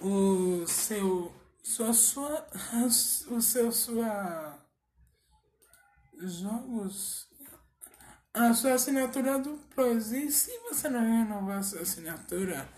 o 0.00 0.66
seu 0.66 1.32
sua 1.62 1.92
sua 1.92 2.46
o 3.28 3.40
seu 3.40 3.70
sua 3.70 4.58
jogos 6.18 7.28
a 8.32 8.52
sua 8.54 8.74
assinatura 8.74 9.38
do 9.38 9.56
Plus 9.74 10.12
e 10.12 10.30
se 10.32 10.50
você 10.68 10.88
não 10.88 11.00
renovar 11.00 11.58
a 11.58 11.62
sua 11.62 11.82
assinatura 11.82 12.68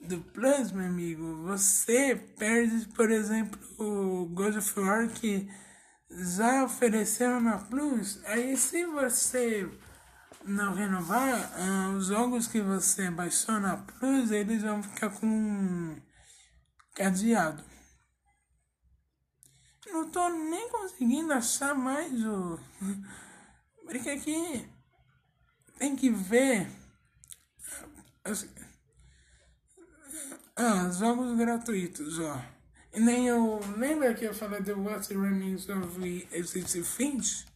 do 0.00 0.20
Plus 0.20 0.72
meu 0.72 0.86
amigo 0.86 1.42
você 1.44 2.14
perde 2.38 2.86
por 2.88 3.10
exemplo 3.10 3.58
o 3.78 4.26
God 4.26 4.56
of 4.56 4.80
War 4.80 5.08
que 5.08 5.48
já 6.10 6.64
ofereceram 6.64 7.40
na 7.40 7.58
Plus 7.58 8.20
aí 8.24 8.56
se 8.56 8.84
você 8.86 9.70
não 10.48 10.74
renovar, 10.74 11.52
ah, 11.56 11.90
os 11.96 12.06
jogos 12.06 12.46
que 12.46 12.60
você 12.60 13.10
baixou 13.10 13.60
na 13.60 13.76
Plus, 13.76 14.30
eles 14.30 14.62
vão 14.62 14.82
ficar 14.82 15.10
com 15.10 15.96
cadeado. 16.94 17.62
Não 19.86 20.10
tô 20.10 20.28
nem 20.28 20.68
conseguindo 20.70 21.32
achar 21.32 21.74
mais 21.74 22.12
o. 22.24 22.58
Porque 23.86 24.10
aqui 24.10 24.68
tem 25.78 25.96
que 25.96 26.10
ver. 26.10 26.68
Ah, 30.56 30.90
jogos 30.90 31.36
gratuitos, 31.38 32.18
ó. 32.18 32.42
E 32.92 33.00
nem 33.00 33.28
eu. 33.28 33.60
Lembra 33.76 34.12
que 34.14 34.24
eu 34.24 34.34
falei 34.34 34.60
do 34.60 34.82
What's 34.82 35.08
Remains 35.08 35.68
of 35.68 36.28
Exit 36.32 36.82
Finch? 36.82 37.46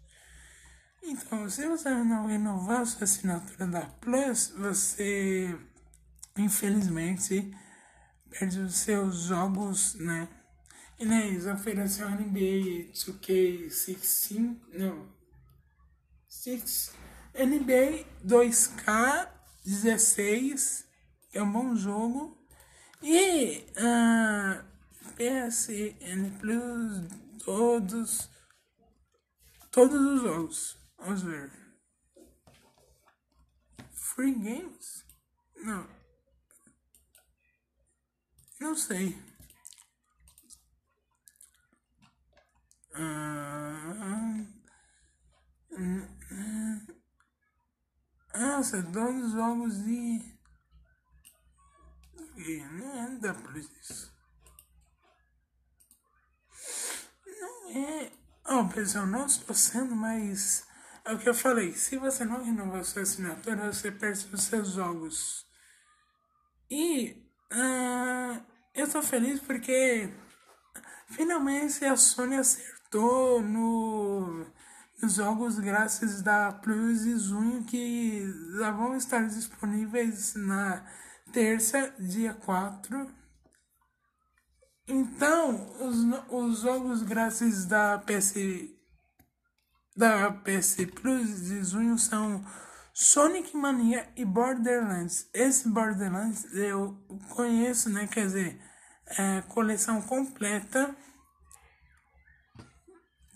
Então, 1.04 1.50
se 1.50 1.66
você 1.66 1.90
não 1.90 2.26
renovar 2.26 2.86
sua 2.86 3.02
assinatura 3.04 3.66
da 3.66 3.86
Plus, 4.00 4.52
você 4.56 5.58
infelizmente 6.38 7.52
perde 8.30 8.60
os 8.60 8.76
seus 8.76 9.22
jogos, 9.22 9.96
né? 9.96 10.28
E 10.98 11.04
né, 11.04 11.26
eles 11.26 11.46
oferecem 11.46 12.04
NBA 12.04 12.92
2K16, 12.92 14.56
não, 14.72 15.08
6, 16.28 16.92
NBA 17.34 18.06
2K16, 18.24 20.84
que 21.30 21.38
é 21.38 21.42
um 21.42 21.50
bom 21.50 21.74
jogo, 21.74 22.38
e 23.02 23.66
uh, 23.70 23.72
ah, 23.78 24.64
PSN 25.16 26.30
Plus, 26.38 27.08
todos, 27.44 28.30
todos 29.72 30.00
os 30.00 30.22
jogos. 30.22 30.81
Vamos 31.04 31.22
ver. 31.22 31.50
Free 33.92 34.34
games? 34.34 35.04
Não. 35.56 35.88
Não 38.60 38.76
sei. 38.76 39.18
Ah, 42.94 43.42
nossa, 48.34 48.80
dois 48.80 49.32
jogos 49.32 49.82
de. 49.82 50.38
não 52.70 53.28
é 53.28 53.34
Plus 53.34 53.68
isso. 53.80 54.14
Não 57.26 57.70
é. 57.70 58.12
Oh, 58.46 58.68
pessoal, 58.68 59.06
não 59.06 59.26
estou 59.26 59.56
sendo, 59.56 59.96
mas 59.96 60.64
é 61.04 61.12
o 61.12 61.18
que 61.18 61.28
eu 61.28 61.34
falei. 61.34 61.72
Se 61.72 61.96
você 61.96 62.24
não 62.24 62.44
renovar 62.44 62.84
sua 62.84 63.02
assinatura, 63.02 63.72
você 63.72 63.90
perde 63.90 64.26
os 64.32 64.42
seus 64.44 64.72
jogos. 64.72 65.46
E 66.70 67.22
uh, 67.52 68.42
eu 68.74 68.88
tô 68.88 69.02
feliz 69.02 69.40
porque 69.40 70.08
finalmente 71.08 71.84
a 71.84 71.96
Sony 71.96 72.36
acertou 72.36 73.42
no, 73.42 74.46
nos 75.02 75.14
jogos 75.14 75.58
grátis 75.58 76.22
da 76.22 76.52
Plus 76.52 77.04
e 77.04 77.18
junho 77.18 77.64
que 77.64 78.24
já 78.58 78.70
vão 78.70 78.96
estar 78.96 79.26
disponíveis 79.26 80.34
na 80.34 80.86
terça, 81.32 81.94
dia 81.98 82.34
4. 82.34 83.22
Então, 84.88 85.76
os, 85.80 85.96
os 86.30 86.60
jogos 86.60 87.02
grátis 87.02 87.64
da 87.66 87.98
PS 87.98 88.34
da 89.96 90.30
PS 90.30 90.76
Plus 90.94 91.42
de 91.42 91.64
junho 91.64 91.98
são 91.98 92.44
Sonic 92.92 93.56
Mania 93.56 94.10
e 94.16 94.24
Borderlands. 94.24 95.28
Esse 95.32 95.68
Borderlands 95.68 96.44
eu 96.54 96.94
conheço, 97.30 97.90
né? 97.90 98.06
Quer 98.06 98.26
dizer, 98.26 98.60
é, 99.18 99.42
coleção 99.42 100.00
completa. 100.02 100.94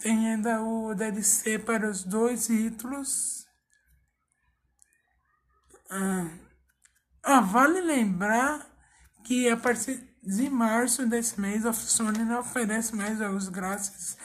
Tem 0.00 0.30
ainda 0.30 0.62
o 0.62 0.94
DLC 0.94 1.58
para 1.58 1.88
os 1.88 2.04
dois 2.04 2.46
títulos. 2.46 3.46
Ah, 5.90 6.30
ah, 7.22 7.40
vale 7.40 7.80
lembrar 7.80 8.66
que 9.24 9.48
a 9.48 9.56
partir 9.56 10.06
de 10.22 10.50
março 10.50 11.06
desse 11.06 11.40
mês 11.40 11.64
a 11.64 11.72
Sony 11.72 12.24
não 12.24 12.40
oferece 12.40 12.94
mais 12.94 13.18
jogos 13.18 13.48
grátis 13.48 14.16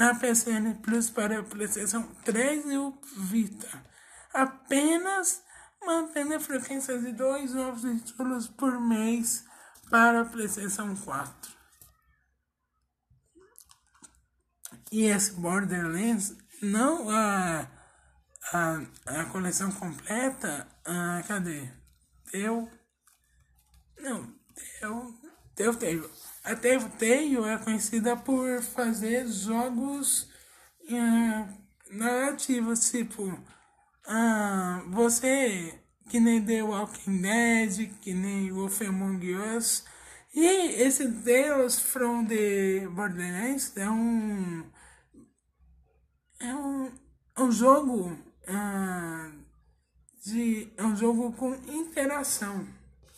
na 0.00 0.14
PSN 0.14 0.80
Plus 0.80 1.10
para 1.10 1.42
PlayStation 1.42 2.02
3 2.24 2.64
e 2.70 2.78
o 2.78 2.98
Vita, 3.18 3.84
apenas 4.32 5.42
mantendo 5.84 6.34
a 6.34 6.40
frequência 6.40 6.98
de 6.98 7.12
dois 7.12 7.52
novos 7.52 7.82
títulos 7.82 8.48
por 8.48 8.80
mês 8.80 9.44
para 9.90 10.24
PlayStation 10.24 10.96
4. 10.96 11.52
E 14.90 15.04
esse 15.04 15.32
Borderlands, 15.32 16.34
não 16.62 17.10
a, 17.10 17.70
a, 18.54 18.80
a 19.06 19.24
coleção 19.26 19.70
completa, 19.70 20.66
a, 20.82 21.22
cadê? 21.28 21.70
Deu. 22.32 22.70
Não, 23.98 24.34
deu. 24.80 25.14
Deu, 25.54 25.74
deu. 25.74 26.10
A 26.42 26.56
Telltale 26.56 27.36
é 27.48 27.58
conhecida 27.58 28.16
por 28.16 28.62
fazer 28.62 29.26
jogos 29.28 30.22
uh, 30.88 31.48
narrativos, 31.90 32.90
tipo, 32.90 33.24
uh, 33.24 34.90
você 34.90 35.78
que 36.08 36.18
nem 36.18 36.44
The 36.44 36.62
Walking 36.62 37.22
Dead, 37.22 37.90
que 38.00 38.12
nem 38.12 38.50
Wolf 38.50 38.82
Among 38.82 39.34
Us. 39.56 39.84
E 40.34 40.46
esse 40.82 41.06
Deus 41.08 41.78
from 41.78 42.24
the 42.26 42.88
Borderlands 42.88 43.76
é 43.76 43.88
um. 43.88 44.64
É 46.40 46.54
um, 46.54 46.92
um 47.38 47.52
jogo. 47.52 48.18
Uh, 48.48 49.40
de, 50.24 50.72
é 50.76 50.84
um 50.84 50.96
jogo 50.96 51.32
com 51.32 51.54
interação. 51.54 52.66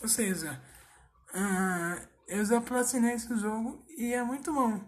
Ou 0.02 0.08
seja, 0.08 0.60
uh, 1.34 2.08
eu 2.32 2.44
já 2.44 2.60
platinei 2.60 3.14
esse 3.14 3.36
jogo 3.36 3.84
e 3.96 4.12
é 4.12 4.22
muito 4.22 4.52
bom. 4.52 4.80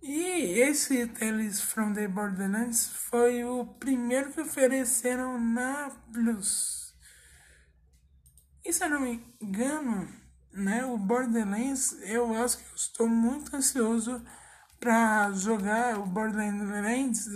E 0.00 0.60
esse 0.60 1.06
Tales 1.08 1.60
from 1.60 1.92
the 1.92 2.08
Borderlands 2.08 2.88
foi 3.10 3.44
o 3.44 3.66
primeiro 3.66 4.32
que 4.32 4.40
ofereceram 4.40 5.38
na 5.40 5.90
Plus. 6.12 6.94
E 8.64 8.72
se 8.72 8.84
eu 8.84 8.90
não 8.90 9.00
me 9.00 9.22
engano, 9.40 10.08
né, 10.52 10.84
o 10.86 10.96
Borderlands, 10.96 11.92
eu 12.02 12.32
acho 12.42 12.58
que 12.58 12.64
eu 12.64 12.74
estou 12.74 13.08
muito 13.08 13.54
ansioso 13.54 14.24
para 14.80 15.30
jogar 15.32 15.98
o 15.98 16.06
Borderlands, 16.06 17.26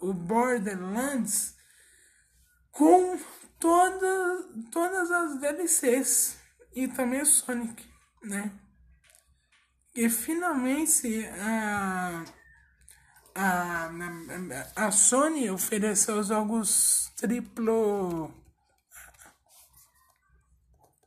o 0.00 0.12
Borderlands 0.12 1.54
com 2.72 3.18
toda, 3.60 4.42
todas 4.72 5.10
as 5.10 5.38
DLCs 5.40 6.38
e 6.74 6.88
também 6.88 7.20
o 7.20 7.26
Sonic, 7.26 7.84
né? 8.22 8.50
E 9.98 10.08
finalmente 10.08 11.26
a, 11.26 12.24
a, 13.34 13.90
a 14.76 14.92
Sony 14.92 15.50
ofereceu 15.50 16.22
jogos 16.22 17.10
triplo. 17.16 18.32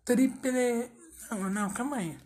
Triple. 0.03 0.91
Não, 1.29 1.49
não, 1.49 1.69
calma 1.69 1.95
aí. 1.99 2.19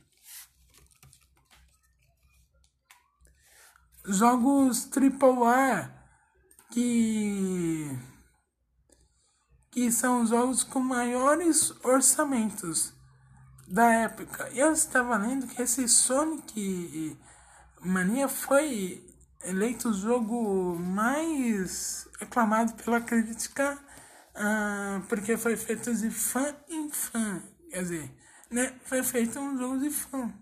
Jogos 4.04 4.89
AAA 4.91 5.93
que. 6.71 7.91
que 9.69 9.91
são 9.91 10.25
jogos 10.25 10.63
com 10.63 10.80
maiores 10.80 11.69
orçamentos 11.86 12.94
da 13.67 13.91
época. 13.93 14.49
Eu 14.54 14.71
estava 14.71 15.17
lendo 15.17 15.47
que 15.47 15.62
esse 15.62 15.88
Sonic 15.88 17.17
Mania 17.82 18.28
foi 18.28 19.06
eleito 19.43 19.89
o 19.89 19.93
jogo 19.93 20.75
mais 20.80 22.08
aclamado 22.19 22.73
pela 22.73 22.99
crítica 23.01 23.78
uh, 24.36 25.01
porque 25.08 25.38
foi 25.38 25.56
feito 25.56 25.93
de 25.93 26.10
fã 26.10 26.56
em 26.69 26.89
fã. 26.91 27.41
Quer 27.69 27.82
dizer, 27.82 28.12
né? 28.49 28.73
Foi 28.86 29.04
feito 29.04 29.39
um 29.39 29.58
jogo 29.58 29.80
de 29.80 29.89
fã. 29.89 30.34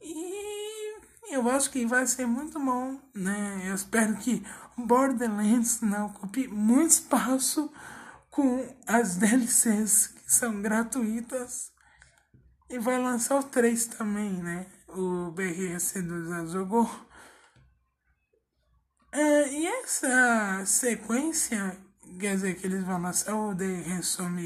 E 0.00 1.34
eu 1.34 1.48
acho 1.50 1.70
que 1.70 1.84
vai 1.86 2.06
ser 2.06 2.26
muito 2.26 2.58
bom, 2.58 3.00
né? 3.14 3.62
Eu 3.64 3.74
espero 3.74 4.16
que 4.16 4.44
Borderlands 4.76 5.80
não 5.80 6.06
ocupe 6.06 6.46
muito 6.48 6.90
espaço 6.90 7.72
com 8.30 8.76
as 8.86 9.16
DLCs 9.18 10.15
são 10.36 10.62
gratuitas. 10.62 11.72
E 12.68 12.78
vai 12.78 13.00
lançar 13.00 13.38
o 13.38 13.42
3 13.42 13.86
também, 13.86 14.42
né? 14.42 14.66
O 14.88 15.30
BRS 15.30 16.02
do 16.02 16.46
jogou. 16.48 16.88
É, 19.12 19.52
e 19.52 19.66
essa 19.66 20.64
sequência, 20.66 21.78
quer 22.20 22.34
dizer, 22.34 22.56
que 22.56 22.66
eles 22.66 22.84
vão 22.84 23.00
lançar 23.00 23.34
o 23.34 23.54
The 23.54 23.82
Ransom 23.82 24.36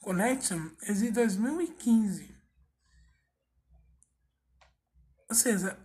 Collection, 0.00 0.70
é 0.82 0.92
de 0.92 1.10
2015. 1.10 2.36
Ou 5.28 5.34
seja, 5.34 5.76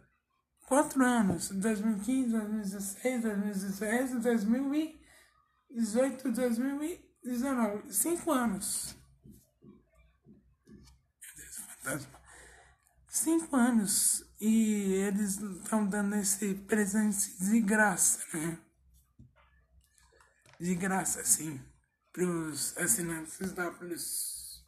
quatro 0.68 1.04
anos, 1.04 1.50
2015, 1.50 2.32
2016, 2.32 3.24
2017, 3.24 4.20
2018, 4.20 6.32
2019. 6.32 7.12
19, 7.24 7.94
5 7.94 8.32
anos. 8.32 8.96
5 13.08 13.56
anos. 13.56 14.26
E 14.40 14.94
eles 14.94 15.40
estão 15.40 15.86
dando 15.86 16.16
esse 16.16 16.56
presente 16.56 17.38
de 17.40 17.62
graça, 17.62 18.20
né? 18.34 18.58
De 20.60 20.76
graça, 20.76 21.24
sim. 21.24 21.62
Para 22.12 22.26
os 22.26 22.78
assinantes 22.78 23.52
da 23.54 23.72
Plus. 23.72 24.64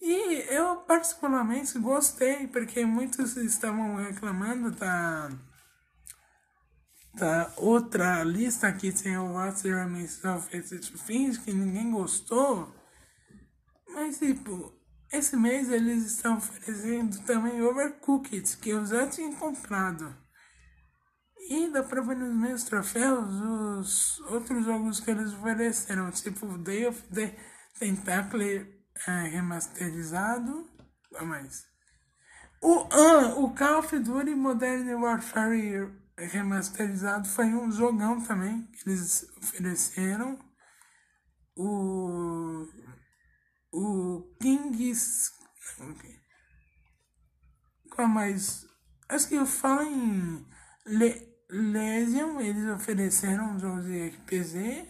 E 0.00 0.44
eu 0.54 0.76
particularmente 0.82 1.78
gostei, 1.78 2.46
porque 2.48 2.84
muitos 2.84 3.36
estavam 3.36 3.96
reclamando 3.96 4.70
da 4.70 5.30
Tá, 7.16 7.52
outra 7.56 8.24
lista 8.24 8.66
aqui 8.66 8.90
tem 8.90 9.16
o 9.16 9.34
What's 9.34 9.62
Your 9.62 9.88
Myself 9.88 10.48
Fins, 10.98 11.38
que 11.38 11.52
ninguém 11.52 11.92
gostou. 11.92 12.74
Mas, 13.88 14.18
tipo, 14.18 14.74
esse 15.16 15.36
mês 15.36 15.68
eles 15.70 16.04
estão 16.06 16.36
oferecendo 16.36 17.18
também 17.24 17.62
Overcooked, 17.62 18.56
que 18.58 18.70
eu 18.70 18.84
já 18.84 19.06
tinha 19.06 19.34
comprado. 19.36 20.14
E 21.48 21.70
dá 21.70 21.82
pra 21.82 22.00
ver 22.00 22.16
nos 22.16 22.34
meus 22.34 22.64
troféus 22.64 23.28
os 23.28 24.20
outros 24.30 24.64
jogos 24.64 25.00
que 25.00 25.10
eles 25.10 25.32
ofereceram, 25.34 26.10
tipo 26.10 26.58
Day 26.58 26.86
of 26.86 27.02
the 27.12 27.36
Tentacle 27.78 28.66
é, 29.06 29.28
remasterizado. 29.28 30.66
Não 31.12 31.26
mais. 31.26 31.66
O, 32.62 32.88
ah, 32.90 33.34
o 33.36 33.54
Call 33.54 33.80
of 33.80 33.98
Duty 33.98 34.34
Modern 34.34 34.88
Warfare 34.94 35.92
remasterizado 36.16 37.28
foi 37.28 37.46
um 37.46 37.70
jogão 37.70 38.20
também 38.22 38.66
que 38.72 38.88
eles 38.88 39.28
ofereceram. 39.36 40.38
O, 41.56 42.66
o 43.74 44.22
Kings. 44.40 45.32
Qual 47.90 48.08
mais? 48.08 48.66
Acho 49.08 49.28
que 49.28 49.34
eu 49.34 49.46
falo 49.46 49.82
em 49.82 50.46
Le, 50.86 51.34
Lesion, 51.50 52.40
eles 52.40 52.68
ofereceram 52.68 53.56
12 53.56 54.08
RPZ. 54.08 54.86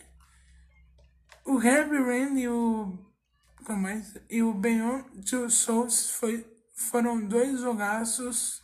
O 1.46 1.60
Heavy 1.60 1.96
Rain 1.96 2.38
e 2.38 2.48
o. 2.48 2.98
Qual 3.64 3.78
mais? 3.78 4.14
E 4.28 4.42
o 4.42 4.52
Beyond 4.52 5.04
Two 5.28 5.48
Souls 5.48 6.10
foi, 6.10 6.46
foram 6.74 7.26
dois 7.26 7.60
jogaços 7.60 8.62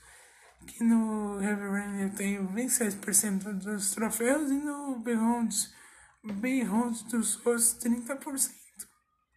que 0.67 0.85
no 0.85 1.43
Heavy 1.43 1.69
Rain 1.69 2.03
eu 2.03 2.15
tenho 2.15 2.49
26% 2.49 3.55
dos 3.55 3.93
troféus 3.93 4.51
e 4.51 4.55
no 4.55 4.99
Beyond, 4.99 5.55
Beyond 6.23 7.09
Two 7.09 7.23
Souls 7.23 7.79
30%. 7.83 8.60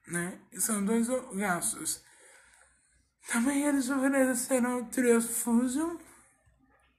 Né? 0.07 0.39
São 0.57 0.83
dois 0.83 1.07
jogaços. 1.07 2.03
Também 3.27 3.63
eles 3.63 3.89
ofereceram 3.89 4.81
o 4.81 4.85
Trios 4.85 5.25
Fusion 5.25 5.97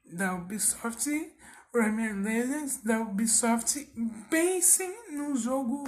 da 0.04 0.34
Ubisoft, 0.34 1.10
Rayman 1.74 2.22
Legends 2.22 2.82
da 2.82 3.00
Ubisoft. 3.00 3.84
Pensem 4.30 5.12
num 5.12 5.36
jogo. 5.36 5.84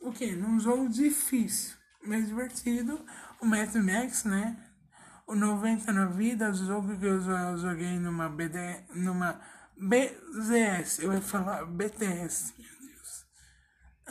O 0.00 0.12
que? 0.12 0.32
Num 0.36 0.60
jogo 0.60 0.88
difícil, 0.88 1.76
mas 2.04 2.26
divertido. 2.26 3.04
O 3.40 3.46
Mad 3.46 3.74
Max, 3.76 4.24
né? 4.24 4.56
O 5.26 5.34
90 5.34 5.92
na 5.92 6.06
vida, 6.06 6.52
jogo 6.52 6.98
que 6.98 7.06
eu 7.06 7.20
joguei 7.56 7.98
numa 7.98 8.28
BD, 8.28 8.84
numa 8.94 9.40
BZS, 9.76 11.00
eu 11.00 11.12
ia 11.12 11.20
falar 11.22 11.64
BTS. 11.64 12.54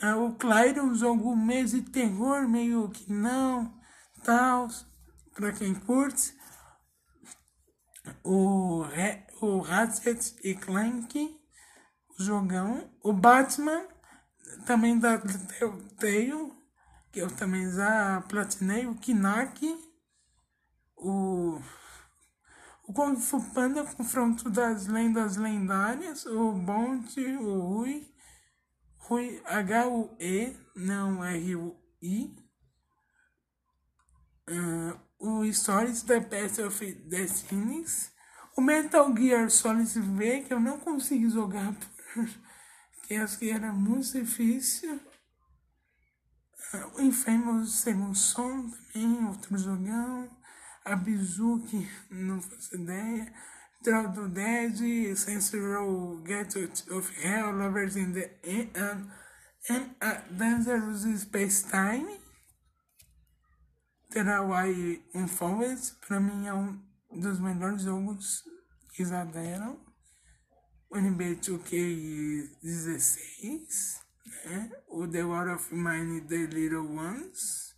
Ah, 0.02 0.18
o 0.18 0.34
Clyde, 0.36 0.80
um 0.80 0.96
jogo 0.96 1.36
meio 1.36 1.68
de 1.68 1.82
terror, 1.82 2.48
meio 2.48 2.90
que 2.90 3.12
não 3.12 3.72
tal, 4.24 4.68
para 5.34 5.52
quem 5.52 5.74
curte. 5.74 6.34
O, 8.24 8.84
o 9.42 9.60
Ratchet 9.60 10.36
e 10.44 10.56
Clank, 10.56 11.40
o 12.18 12.24
jogão. 12.24 12.90
O 13.04 13.14
Batman, 13.14 13.86
também 14.66 14.98
da 14.98 15.18
Telltale, 15.18 16.54
que 17.12 17.20
eu 17.20 17.30
também 17.36 17.70
já 17.72 18.22
platinei. 18.28 18.88
O 18.88 18.96
Kinak, 18.96 19.64
o, 20.98 21.62
o 22.88 22.94
Kung 22.94 23.16
Fu 23.18 23.42
Panda, 23.54 23.84
Confronto 23.86 24.50
das 24.50 24.88
Lendas 24.88 25.38
Lendárias, 25.38 26.26
o 26.26 26.54
Bond, 26.54 27.20
o 27.38 27.60
Rui, 27.60 28.13
Rui 29.04 29.42
H-U-E, 29.46 30.58
não 30.76 31.24
R-U-I 31.24 32.44
uh, 34.50 35.00
o 35.20 35.54
Stories 35.54 36.04
da 36.04 36.22
Path 36.22 36.60
of 36.60 36.94
Destinies, 37.10 38.12
o 38.58 38.62
Metal 38.62 39.16
Gear 39.16 39.50
Solid 39.50 40.00
V, 40.00 40.42
que 40.42 40.54
eu 40.54 40.60
não 40.60 40.80
consegui 40.80 41.30
jogar 41.30 41.74
porque 42.96 43.16
acho 43.16 43.40
que 43.40 43.50
era 43.50 43.72
muito 43.72 44.12
difícil. 44.14 44.96
Uh, 46.74 46.98
o 46.98 47.02
Infamous 47.02 47.76
Second 47.76 48.18
Son 48.18 48.70
também, 48.70 49.26
outro 49.26 49.58
jogão. 49.58 50.30
A 50.86 50.98
Bizuki, 50.98 51.90
não 52.10 52.42
faço 52.42 52.76
ideia. 52.76 53.34
Draw 53.84 54.14
the 54.14 54.30
Dead, 54.30 55.18
Saints 55.18 55.54
Row, 55.54 56.22
Get 56.26 56.56
Out 56.56 56.84
of 56.92 57.12
Hell, 57.22 57.54
Lovers 57.54 57.98
in 57.98 58.14
the 58.14 58.30
End, 58.44 58.70
and 59.70 59.96
a 60.02 60.22
Dangerous 60.38 61.22
Space 61.22 61.64
Time 61.64 62.08
terá 64.14 64.42
o 64.44 64.54
AI 64.54 65.04
Unfolded, 65.16 65.82
para 66.08 66.20
mim 66.20 66.46
é 66.46 66.54
um 66.54 66.80
dos 67.12 67.40
melhores 67.40 67.82
jogos 67.82 68.44
que 68.94 69.04
já 69.04 69.26
deram. 69.26 69.84
O 70.92 71.00
NBA 71.00 71.38
2K16, 71.42 73.98
né? 74.46 74.72
o 74.88 75.08
The 75.08 75.24
War 75.24 75.56
of 75.56 75.74
Mine 75.74 76.22
The 76.22 76.46
Little 76.46 76.96
Ones. 76.96 77.74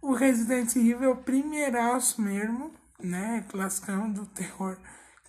O 0.00 0.14
Resident 0.14 0.76
Evil 0.76 1.16
primeiraço 1.16 2.22
mesmo, 2.22 2.72
né? 3.00 3.44
Classicão 3.50 4.12
do 4.12 4.24
terror. 4.26 4.78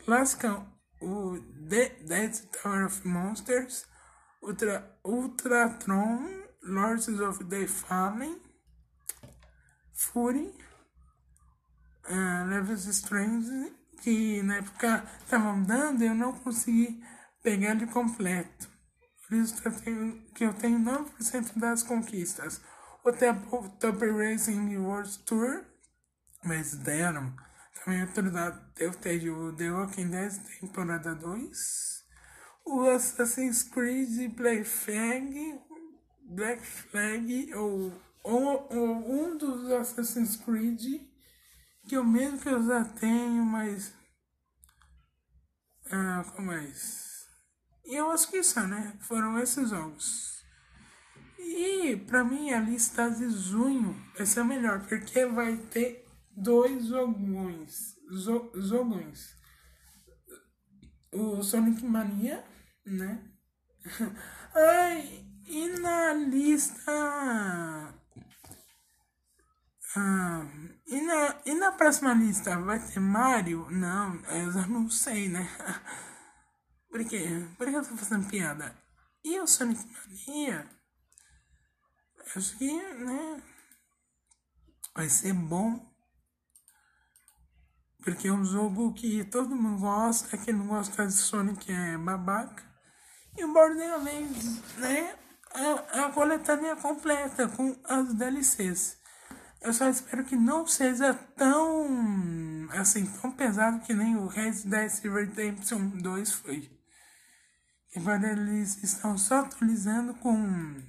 Classicão. 0.08 0.66
O 1.02 1.38
The 1.68 1.90
Dead 2.06 2.34
Tower 2.54 2.86
of 2.86 3.06
Monsters. 3.06 3.86
Ultra, 4.42 4.98
Ultratron, 5.04 6.46
Lords 6.64 7.10
of 7.10 7.44
the 7.44 7.68
Fallen 7.68 8.40
Fury, 9.94 10.54
uh, 12.10 12.48
Levels 12.50 12.86
Strange, 12.86 13.76
que 14.02 14.42
na 14.44 14.58
época 14.58 15.04
estavam 15.20 15.62
dando 15.64 16.04
eu 16.04 16.16
não 16.16 16.32
consegui 16.32 17.04
pegar 17.44 17.72
ele 17.72 17.88
completo. 17.88 18.70
Por 19.28 19.36
isso 19.36 19.62
que 19.62 19.68
eu 19.68 19.82
tenho, 19.82 20.26
que 20.34 20.46
eu 20.46 20.54
tenho 20.54 20.80
9% 20.80 21.60
das 21.60 21.84
conquistas. 21.84 22.62
O 23.04 23.12
Top 23.12 24.06
Racing 24.10 24.78
World 24.78 25.20
Tour, 25.26 25.66
mas 26.46 26.78
deram. 26.78 27.36
Também 27.84 28.02
eu 28.80 28.94
tenho 28.94 29.38
o 29.38 29.56
The 29.56 29.72
Walking 29.72 30.10
Dead 30.10 30.34
temporada 30.60 31.16
2. 31.16 32.06
O 32.66 32.82
Assassin's 32.82 33.64
Creed 33.64 34.34
Black 34.36 34.64
Flag, 34.64 35.60
Black 36.30 36.66
Flag 36.66 37.54
ou 37.56 38.08
ou, 38.28 38.68
ou 38.70 39.24
um 39.24 39.38
dos 39.38 39.72
Assassin's 39.72 40.36
Creed 40.36 41.02
que 41.88 41.96
eu 41.96 42.04
mesmo 42.04 42.38
que 42.38 42.50
eu 42.50 42.62
já 42.66 42.84
tenho, 42.84 43.46
mas. 43.46 43.94
Ah, 45.90 46.26
como 46.36 46.52
é 46.52 46.66
isso? 46.66 47.26
E 47.86 47.96
eu 47.96 48.12
acho 48.12 48.30
que 48.30 48.40
isso, 48.40 48.60
né? 48.68 48.98
Foram 49.00 49.40
esses 49.40 49.70
jogos. 49.70 50.44
E 51.40 51.96
pra 51.96 52.26
mim 52.26 52.52
a 52.52 52.60
lista 52.60 53.10
de 53.10 53.30
junho 53.30 53.96
vai 54.18 54.26
ser 54.26 54.44
melhor, 54.44 54.86
porque 54.86 55.26
vai 55.28 55.56
ter 55.56 56.06
dois 56.38 56.86
jogões. 56.86 57.96
Jo, 58.10 58.52
jogões. 58.56 59.36
O 61.12 61.42
Sonic 61.44 61.84
Mania, 61.84 62.46
né? 62.86 63.24
Ai, 64.56 65.26
e 65.46 65.68
na 65.80 66.14
lista 66.14 67.98
ah, 70.00 70.46
e, 70.86 71.02
na, 71.02 71.42
e 71.44 71.54
na 71.56 71.72
próxima 71.72 72.14
lista 72.14 72.60
vai 72.62 72.80
ter 72.80 73.00
Mario? 73.00 73.68
Não, 73.72 74.16
eu 74.26 74.52
já 74.52 74.68
não 74.68 74.90
sei, 74.92 75.28
né? 75.28 75.50
Por 76.92 77.04
quê? 77.08 77.28
Por 77.58 77.68
que 77.68 77.76
eu 77.76 77.84
tô 77.84 77.98
fazendo 77.98 78.30
piada? 78.30 78.76
E 79.24 79.40
o 79.40 79.48
Sonic 79.48 79.84
Mania? 79.84 80.70
Acho 82.36 82.58
que, 82.58 82.72
né? 82.94 83.42
Vai 84.94 85.10
ser 85.10 85.34
bom. 85.34 85.87
Porque 88.08 88.30
é 88.30 88.32
um 88.32 88.46
jogo 88.46 88.94
que 88.94 89.26
todo 89.26 89.54
mundo 89.54 89.82
gosta. 89.82 90.38
Quem 90.38 90.54
não 90.54 90.68
gosta 90.68 91.06
de 91.06 91.12
Sonic 91.12 91.70
é 91.70 91.98
babaca. 91.98 92.64
E 93.38 93.44
o 93.44 93.52
Borderlands, 93.52 94.62
né? 94.78 95.14
A, 95.54 96.06
a 96.06 96.12
coletânea 96.14 96.78
completa 96.78 97.50
com 97.50 97.76
as 97.84 98.14
DLCs. 98.14 98.98
Eu 99.62 99.74
só 99.74 99.90
espero 99.90 100.24
que 100.24 100.38
não 100.38 100.66
seja 100.66 101.14
tão 101.36 102.70
assim, 102.80 103.06
tão 103.06 103.30
pesado 103.34 103.82
que 103.82 103.94
nem 103.94 104.16
o 104.16 104.28
Red 104.28 104.62
Dead 104.64 104.90
Redemption 105.04 105.90
2 106.02 106.32
foi. 106.32 106.72
Agora 107.94 108.32
eles 108.32 108.82
estão 108.82 109.18
só 109.18 109.40
atualizando 109.40 110.14
com 110.14 110.82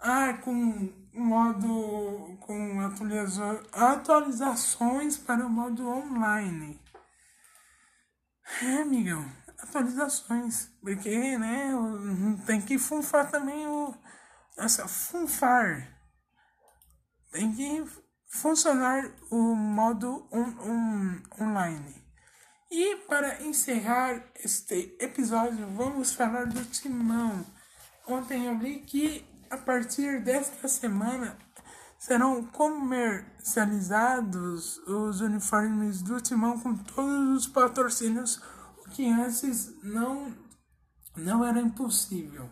ah, 0.00 0.32
com 0.42 0.92
modo 1.14 2.36
com 2.40 2.80
atualiza, 2.80 3.62
atualizações 3.72 5.16
para 5.16 5.46
o 5.46 5.50
modo 5.50 5.88
online. 5.88 6.80
É, 8.62 8.82
amigão, 8.82 9.24
atualizações, 9.58 10.70
porque 10.82 11.38
né, 11.38 11.72
tem 12.46 12.60
que 12.60 12.78
funfar 12.78 13.30
também 13.30 13.66
o 13.66 13.94
essa 14.56 14.86
funfar 14.86 15.94
tem 17.34 17.52
que 17.52 17.84
funcionar 18.28 19.10
o 19.28 19.56
modo 19.56 20.28
um, 20.30 20.40
um, 20.40 21.22
online. 21.40 22.04
E 22.70 22.96
para 23.08 23.42
encerrar 23.42 24.24
este 24.36 24.96
episódio, 25.00 25.66
vamos 25.74 26.12
falar 26.12 26.46
do 26.46 26.64
Timão. 26.66 27.44
Ontem 28.06 28.46
eu 28.46 28.54
li 28.54 28.80
que 28.82 29.26
a 29.50 29.56
partir 29.56 30.22
desta 30.22 30.68
semana 30.68 31.36
serão 31.98 32.44
comercializados 32.44 34.78
os 34.86 35.20
uniformes 35.20 36.00
do 36.02 36.20
Timão 36.20 36.60
com 36.60 36.76
todos 36.76 37.38
os 37.38 37.46
patrocínios, 37.46 38.40
o 38.84 38.90
que 38.90 39.10
antes 39.10 39.72
não, 39.82 40.34
não 41.16 41.42
era 41.44 41.60
impossível. 41.60 42.50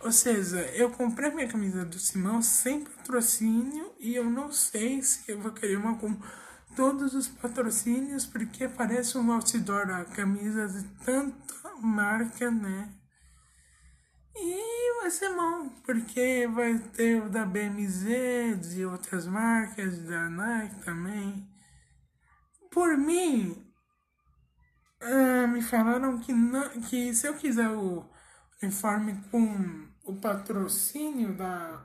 Ou 0.00 0.10
seja, 0.10 0.60
eu 0.74 0.90
comprei 0.90 1.30
minha 1.30 1.46
camisa 1.46 1.84
do 1.84 1.98
Simão 1.98 2.42
sem 2.42 2.84
patrocínio 2.84 3.92
e 4.00 4.16
eu 4.16 4.28
não 4.28 4.50
sei 4.50 5.00
se 5.00 5.30
eu 5.30 5.40
vou 5.40 5.52
querer 5.52 5.76
uma 5.76 5.96
com 5.96 6.16
todos 6.74 7.14
os 7.14 7.28
patrocínios, 7.28 8.26
porque 8.26 8.66
parece 8.66 9.16
um 9.16 9.32
outdoor 9.32 9.90
a 9.90 10.04
camisa 10.06 10.66
de 10.66 10.82
tanta 11.04 11.76
marca, 11.80 12.50
né? 12.50 12.92
E 14.34 15.00
vai 15.00 15.10
ser 15.10 15.34
bom, 15.34 15.68
porque 15.84 16.46
vai 16.48 16.78
ter 16.78 17.22
o 17.22 17.28
da 17.28 17.44
BMZ, 17.44 18.74
de 18.74 18.86
outras 18.86 19.26
marcas, 19.26 19.98
da 20.00 20.30
Nike 20.30 20.84
também. 20.84 21.48
Por 22.70 22.96
mim, 22.96 23.72
ah, 25.00 25.46
me 25.46 25.60
falaram 25.60 26.18
que, 26.20 26.32
não, 26.32 26.68
que 26.82 27.12
se 27.14 27.26
eu 27.26 27.34
quiser 27.34 27.68
o 27.70 28.08
uniforme 28.62 29.20
com 29.30 29.88
o 30.04 30.16
patrocínio 30.20 31.36
da, 31.36 31.84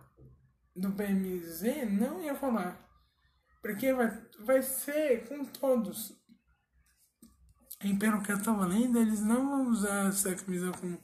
do 0.76 0.90
BMZ, 0.90 1.90
não 1.92 2.22
ia 2.22 2.34
rolar. 2.34 2.80
Porque 3.62 3.92
vai, 3.92 4.10
vai 4.40 4.62
ser 4.62 5.28
com 5.28 5.44
todos. 5.44 6.16
E 7.84 7.94
pelo 7.96 8.22
que 8.22 8.32
eu 8.32 8.38
estava 8.38 8.66
lendo, 8.66 9.00
eles 9.00 9.22
não 9.22 9.50
vão 9.50 9.68
usar 9.72 10.10
essa 10.10 10.36
camisa 10.36 10.72
com 10.72 10.98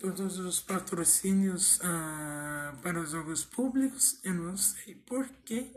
todos 0.00 0.38
os 0.38 0.60
patrocínios 0.60 1.78
uh, 1.78 2.76
para 2.82 2.98
os 2.98 3.10
jogos 3.10 3.44
públicos. 3.44 4.18
Eu 4.24 4.34
não 4.34 4.56
sei 4.56 4.94
porquê. 4.94 5.70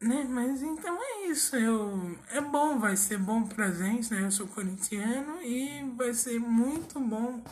Né? 0.00 0.26
Mas 0.28 0.62
então 0.62 0.98
é 1.00 1.26
isso. 1.26 1.54
Eu, 1.54 2.18
é 2.30 2.40
bom, 2.40 2.78
vai 2.78 2.96
ser 2.96 3.18
bom 3.18 3.44
pra 3.44 3.70
gente, 3.70 4.12
né? 4.12 4.24
Eu 4.24 4.30
sou 4.30 4.48
corintiano 4.48 5.40
e 5.42 5.94
vai 5.96 6.12
ser 6.14 6.40
muito 6.40 6.98
bom 6.98 7.44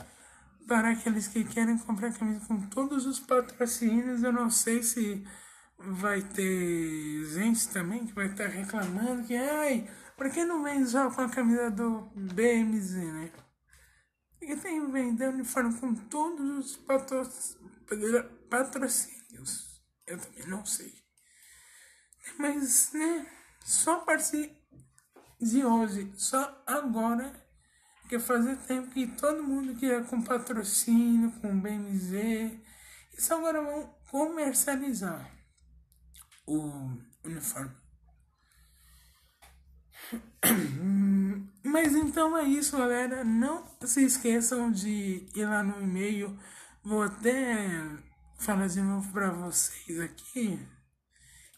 para 0.66 0.90
aqueles 0.90 1.29
que 1.29 1.45
querem 1.45 1.79
comprar 1.79 2.12
camisa 2.12 2.47
com 2.47 2.61
todos 2.62 3.07
os 3.07 3.21
patrocínios. 3.21 4.23
Eu 4.23 4.33
não 4.33 4.51
sei 4.51 4.83
se 4.83 5.25
vai 5.79 6.23
ter 6.23 7.25
gente 7.27 7.69
também 7.69 8.07
que 8.07 8.14
vai 8.14 8.27
estar 8.27 8.49
reclamando 8.49 9.25
que, 9.25 9.37
ai, 9.37 9.88
por 10.16 10.31
que 10.31 10.45
não 10.45 10.62
vem 10.62 10.85
só 10.87 11.11
com 11.11 11.21
a 11.21 11.29
camisa 11.29 11.71
do 11.71 12.11
BMZ, 12.14 12.95
né? 12.95 13.31
Porque 14.40 14.57
tem 14.57 14.90
vender 14.90 15.29
uniforme 15.29 15.79
com 15.79 15.94
todos 15.94 16.59
os 16.59 16.76
patrocínios. 18.48 19.83
Eu 20.07 20.18
também 20.18 20.46
não 20.46 20.64
sei. 20.64 20.94
Mas, 22.38 22.90
né, 22.94 23.26
só 23.62 23.96
a 23.96 24.00
partir 24.00 24.57
de 25.38 25.62
hoje, 25.62 26.11
só 26.16 26.62
agora, 26.66 27.33
que 28.09 28.18
fazia 28.18 28.57
tempo 28.57 28.90
que 28.90 29.07
todo 29.09 29.42
mundo 29.42 29.79
queria 29.79 30.03
com 30.05 30.22
patrocínio, 30.22 31.33
com 31.33 31.61
BMZ, 31.61 32.59
isso 33.12 33.35
agora 33.35 33.61
vão 33.61 33.94
comercializar 34.11 35.31
o 36.46 36.96
uniforme. 37.24 37.76
Mas 41.64 41.94
então 41.94 42.37
é 42.37 42.44
isso, 42.44 42.76
galera. 42.76 43.24
Não 43.24 43.64
se 43.85 44.05
esqueçam 44.05 44.70
de 44.70 45.29
ir 45.35 45.44
lá 45.46 45.62
no 45.62 45.83
e-mail. 45.83 46.38
Vou 46.83 47.03
até 47.03 47.68
falar 48.38 48.66
de 48.68 48.81
novo 48.81 49.12
para 49.12 49.31
vocês 49.31 50.00
aqui. 50.00 50.59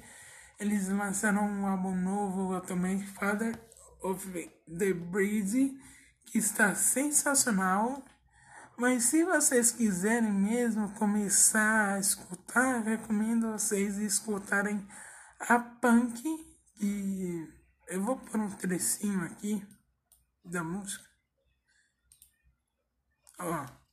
Eles 0.60 0.90
lançaram 0.90 1.44
um 1.44 1.68
álbum 1.68 1.96
novo, 1.96 2.60
também 2.62 3.06
Father 3.06 3.56
of 4.02 4.55
the 4.68 4.94
Bridge, 4.94 5.78
que 6.26 6.38
está 6.38 6.76
sensacional. 6.76 8.04
Mas 8.78 9.06
se 9.06 9.24
vocês 9.24 9.72
quiserem 9.72 10.32
mesmo 10.32 10.94
começar 10.96 11.94
a 11.94 12.00
escutar, 12.00 12.84
recomendo 12.84 13.52
vocês 13.52 13.98
escutarem 13.98 14.86
a 15.40 15.60
Punk, 15.60 16.22
que 16.76 17.48
eu 17.88 18.04
vou 18.04 18.18
pôr 18.18 18.40
um 18.40 18.52
trecinho 18.52 19.24
aqui 19.24 19.66
da 20.44 20.64
música. 20.64 21.06
Ó. 23.40 23.85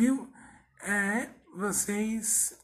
viu? 0.00 0.32
É, 0.80 1.28
vocês. 1.54 2.58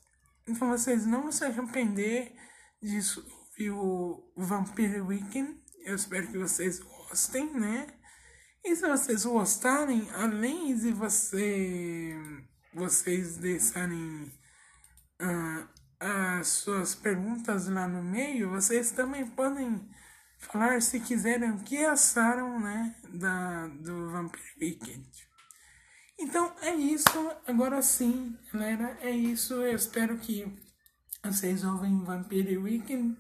Então 0.49 0.71
vocês 0.71 1.05
não 1.05 1.31
se 1.31 1.45
arrepender 1.45 2.35
disso, 2.81 3.23
viu? 3.59 4.33
Vampire 4.35 5.03
Weekend. 5.03 5.61
Eu 5.85 5.97
espero 5.97 6.29
que 6.29 6.39
vocês 6.39 6.79
gostem, 6.79 7.53
né? 7.53 7.89
E 8.65 8.75
se 8.75 8.89
vocês 8.89 9.27
gostarem, 9.27 10.09
além 10.13 10.75
de 10.75 10.93
você, 10.93 12.17
vocês 12.73 13.37
deixarem 13.37 14.33
uh, 15.21 15.69
as 16.01 16.49
suas 16.49 16.95
perguntas 16.95 17.69
lá 17.69 17.87
no 17.87 18.03
meio, 18.03 18.49
vocês 18.49 18.93
também 18.93 19.27
podem 19.27 19.87
falar 20.39 20.81
se 20.81 21.01
quiserem 21.01 21.51
o 21.51 21.59
que 21.59 21.85
acharam, 21.85 22.59
né, 22.59 22.97
da, 23.13 23.69
do 23.69 24.11
Vampire 24.11 24.43
Weekend. 24.61 25.27
Então 26.19 26.55
é 26.63 26.75
isso. 26.75 27.09
Agora 27.47 27.83
sim, 27.83 28.37
galera, 28.53 28.99
é 29.03 29.11
isso. 29.11 29.55
Eu 29.55 29.77
espero 29.77 30.19
que 30.19 30.47
vocês 31.23 31.63
ouvem 31.63 32.03
Vampire 32.03 32.57
Weekend, 32.57 33.17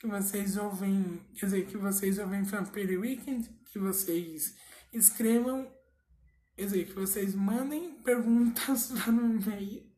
que 0.00 0.06
vocês 0.08 0.56
ouvem, 0.56 1.24
quer 1.34 1.46
dizer, 1.46 1.66
que 1.66 1.76
vocês 1.76 2.18
ouvem 2.18 2.42
Vampire 2.42 2.96
Weekend, 2.96 3.48
que 3.70 3.78
vocês 3.78 4.56
escrevam, 4.92 5.70
quer 6.56 6.64
dizer, 6.64 6.86
que 6.86 6.94
vocês 6.94 7.34
mandem 7.34 8.02
perguntas 8.02 8.90
lá 8.98 9.12
no 9.12 9.40
e-mail 9.40 9.92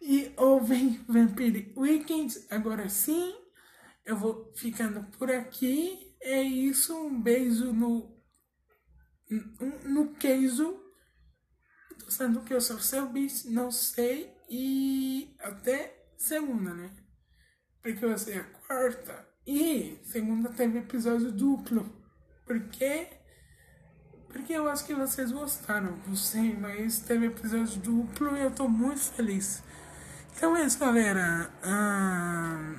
e 0.00 0.32
ouvem 0.36 1.04
Vampire 1.06 1.74
Weekend. 1.76 2.34
Agora 2.48 2.88
sim, 2.88 3.34
eu 4.04 4.16
vou 4.16 4.50
ficando 4.56 5.04
por 5.18 5.30
aqui. 5.30 6.16
É 6.22 6.42
isso. 6.42 6.96
Um 6.96 7.20
beijo 7.20 7.72
no, 7.72 8.18
no 9.84 10.14
queijo 10.14 10.87
sendo 12.08 12.40
que 12.40 12.54
eu 12.54 12.60
sou 12.60 12.78
seu 12.78 13.08
bicho, 13.08 13.50
não 13.50 13.70
sei, 13.70 14.32
e 14.48 15.34
até 15.40 16.04
segunda, 16.16 16.74
né? 16.74 16.90
Porque 17.82 18.06
você 18.06 18.32
é 18.32 18.42
quarta. 18.66 19.26
E 19.46 19.98
segunda 20.04 20.50
teve 20.50 20.78
episódio 20.78 21.32
duplo. 21.32 21.90
Porque. 22.46 23.08
Porque 24.28 24.52
eu 24.52 24.68
acho 24.68 24.84
que 24.84 24.94
vocês 24.94 25.32
gostaram, 25.32 25.98
não 26.06 26.14
sei, 26.14 26.54
mas 26.54 26.98
teve 27.00 27.26
episódio 27.26 27.80
duplo 27.80 28.36
e 28.36 28.42
eu 28.42 28.50
tô 28.50 28.68
muito 28.68 29.00
feliz. 29.00 29.62
Então 30.36 30.56
é 30.56 30.64
isso, 30.64 30.78
galera. 30.78 31.50
Ah, 31.62 32.74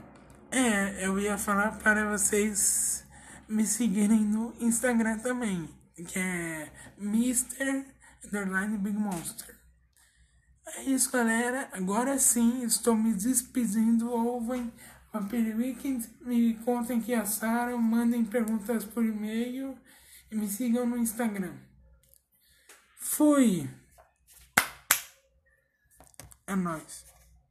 É, 0.51 1.05
eu 1.05 1.19
ia 1.19 1.37
falar 1.37 1.77
para 1.79 2.09
vocês 2.11 3.05
me 3.47 3.65
seguirem 3.65 4.21
no 4.21 4.53
Instagram 4.59 5.19
também, 5.19 5.69
que 6.07 6.17
é 6.17 6.71
Mr. 6.99 7.85
Underline 8.25 8.77
Big 8.77 8.97
Monster. 8.97 9.57
É 10.75 10.83
isso, 10.83 11.11
galera. 11.11 11.69
Agora 11.71 12.17
sim, 12.19 12.63
estou 12.63 12.95
me 12.95 13.13
despedindo. 13.13 14.11
Ouvem 14.11 14.71
Vampire 15.11 15.53
Weekend. 15.53 16.07
Me 16.21 16.55
contem 16.65 17.01
que 17.01 17.13
acharam. 17.13 17.77
Mandem 17.79 18.23
perguntas 18.23 18.85
por 18.85 19.03
e-mail. 19.03 19.77
E 20.31 20.35
me 20.35 20.47
sigam 20.47 20.85
no 20.85 20.97
Instagram. 20.97 21.55
Fui! 22.97 23.69
É 26.45 26.55
nóis. 26.55 27.08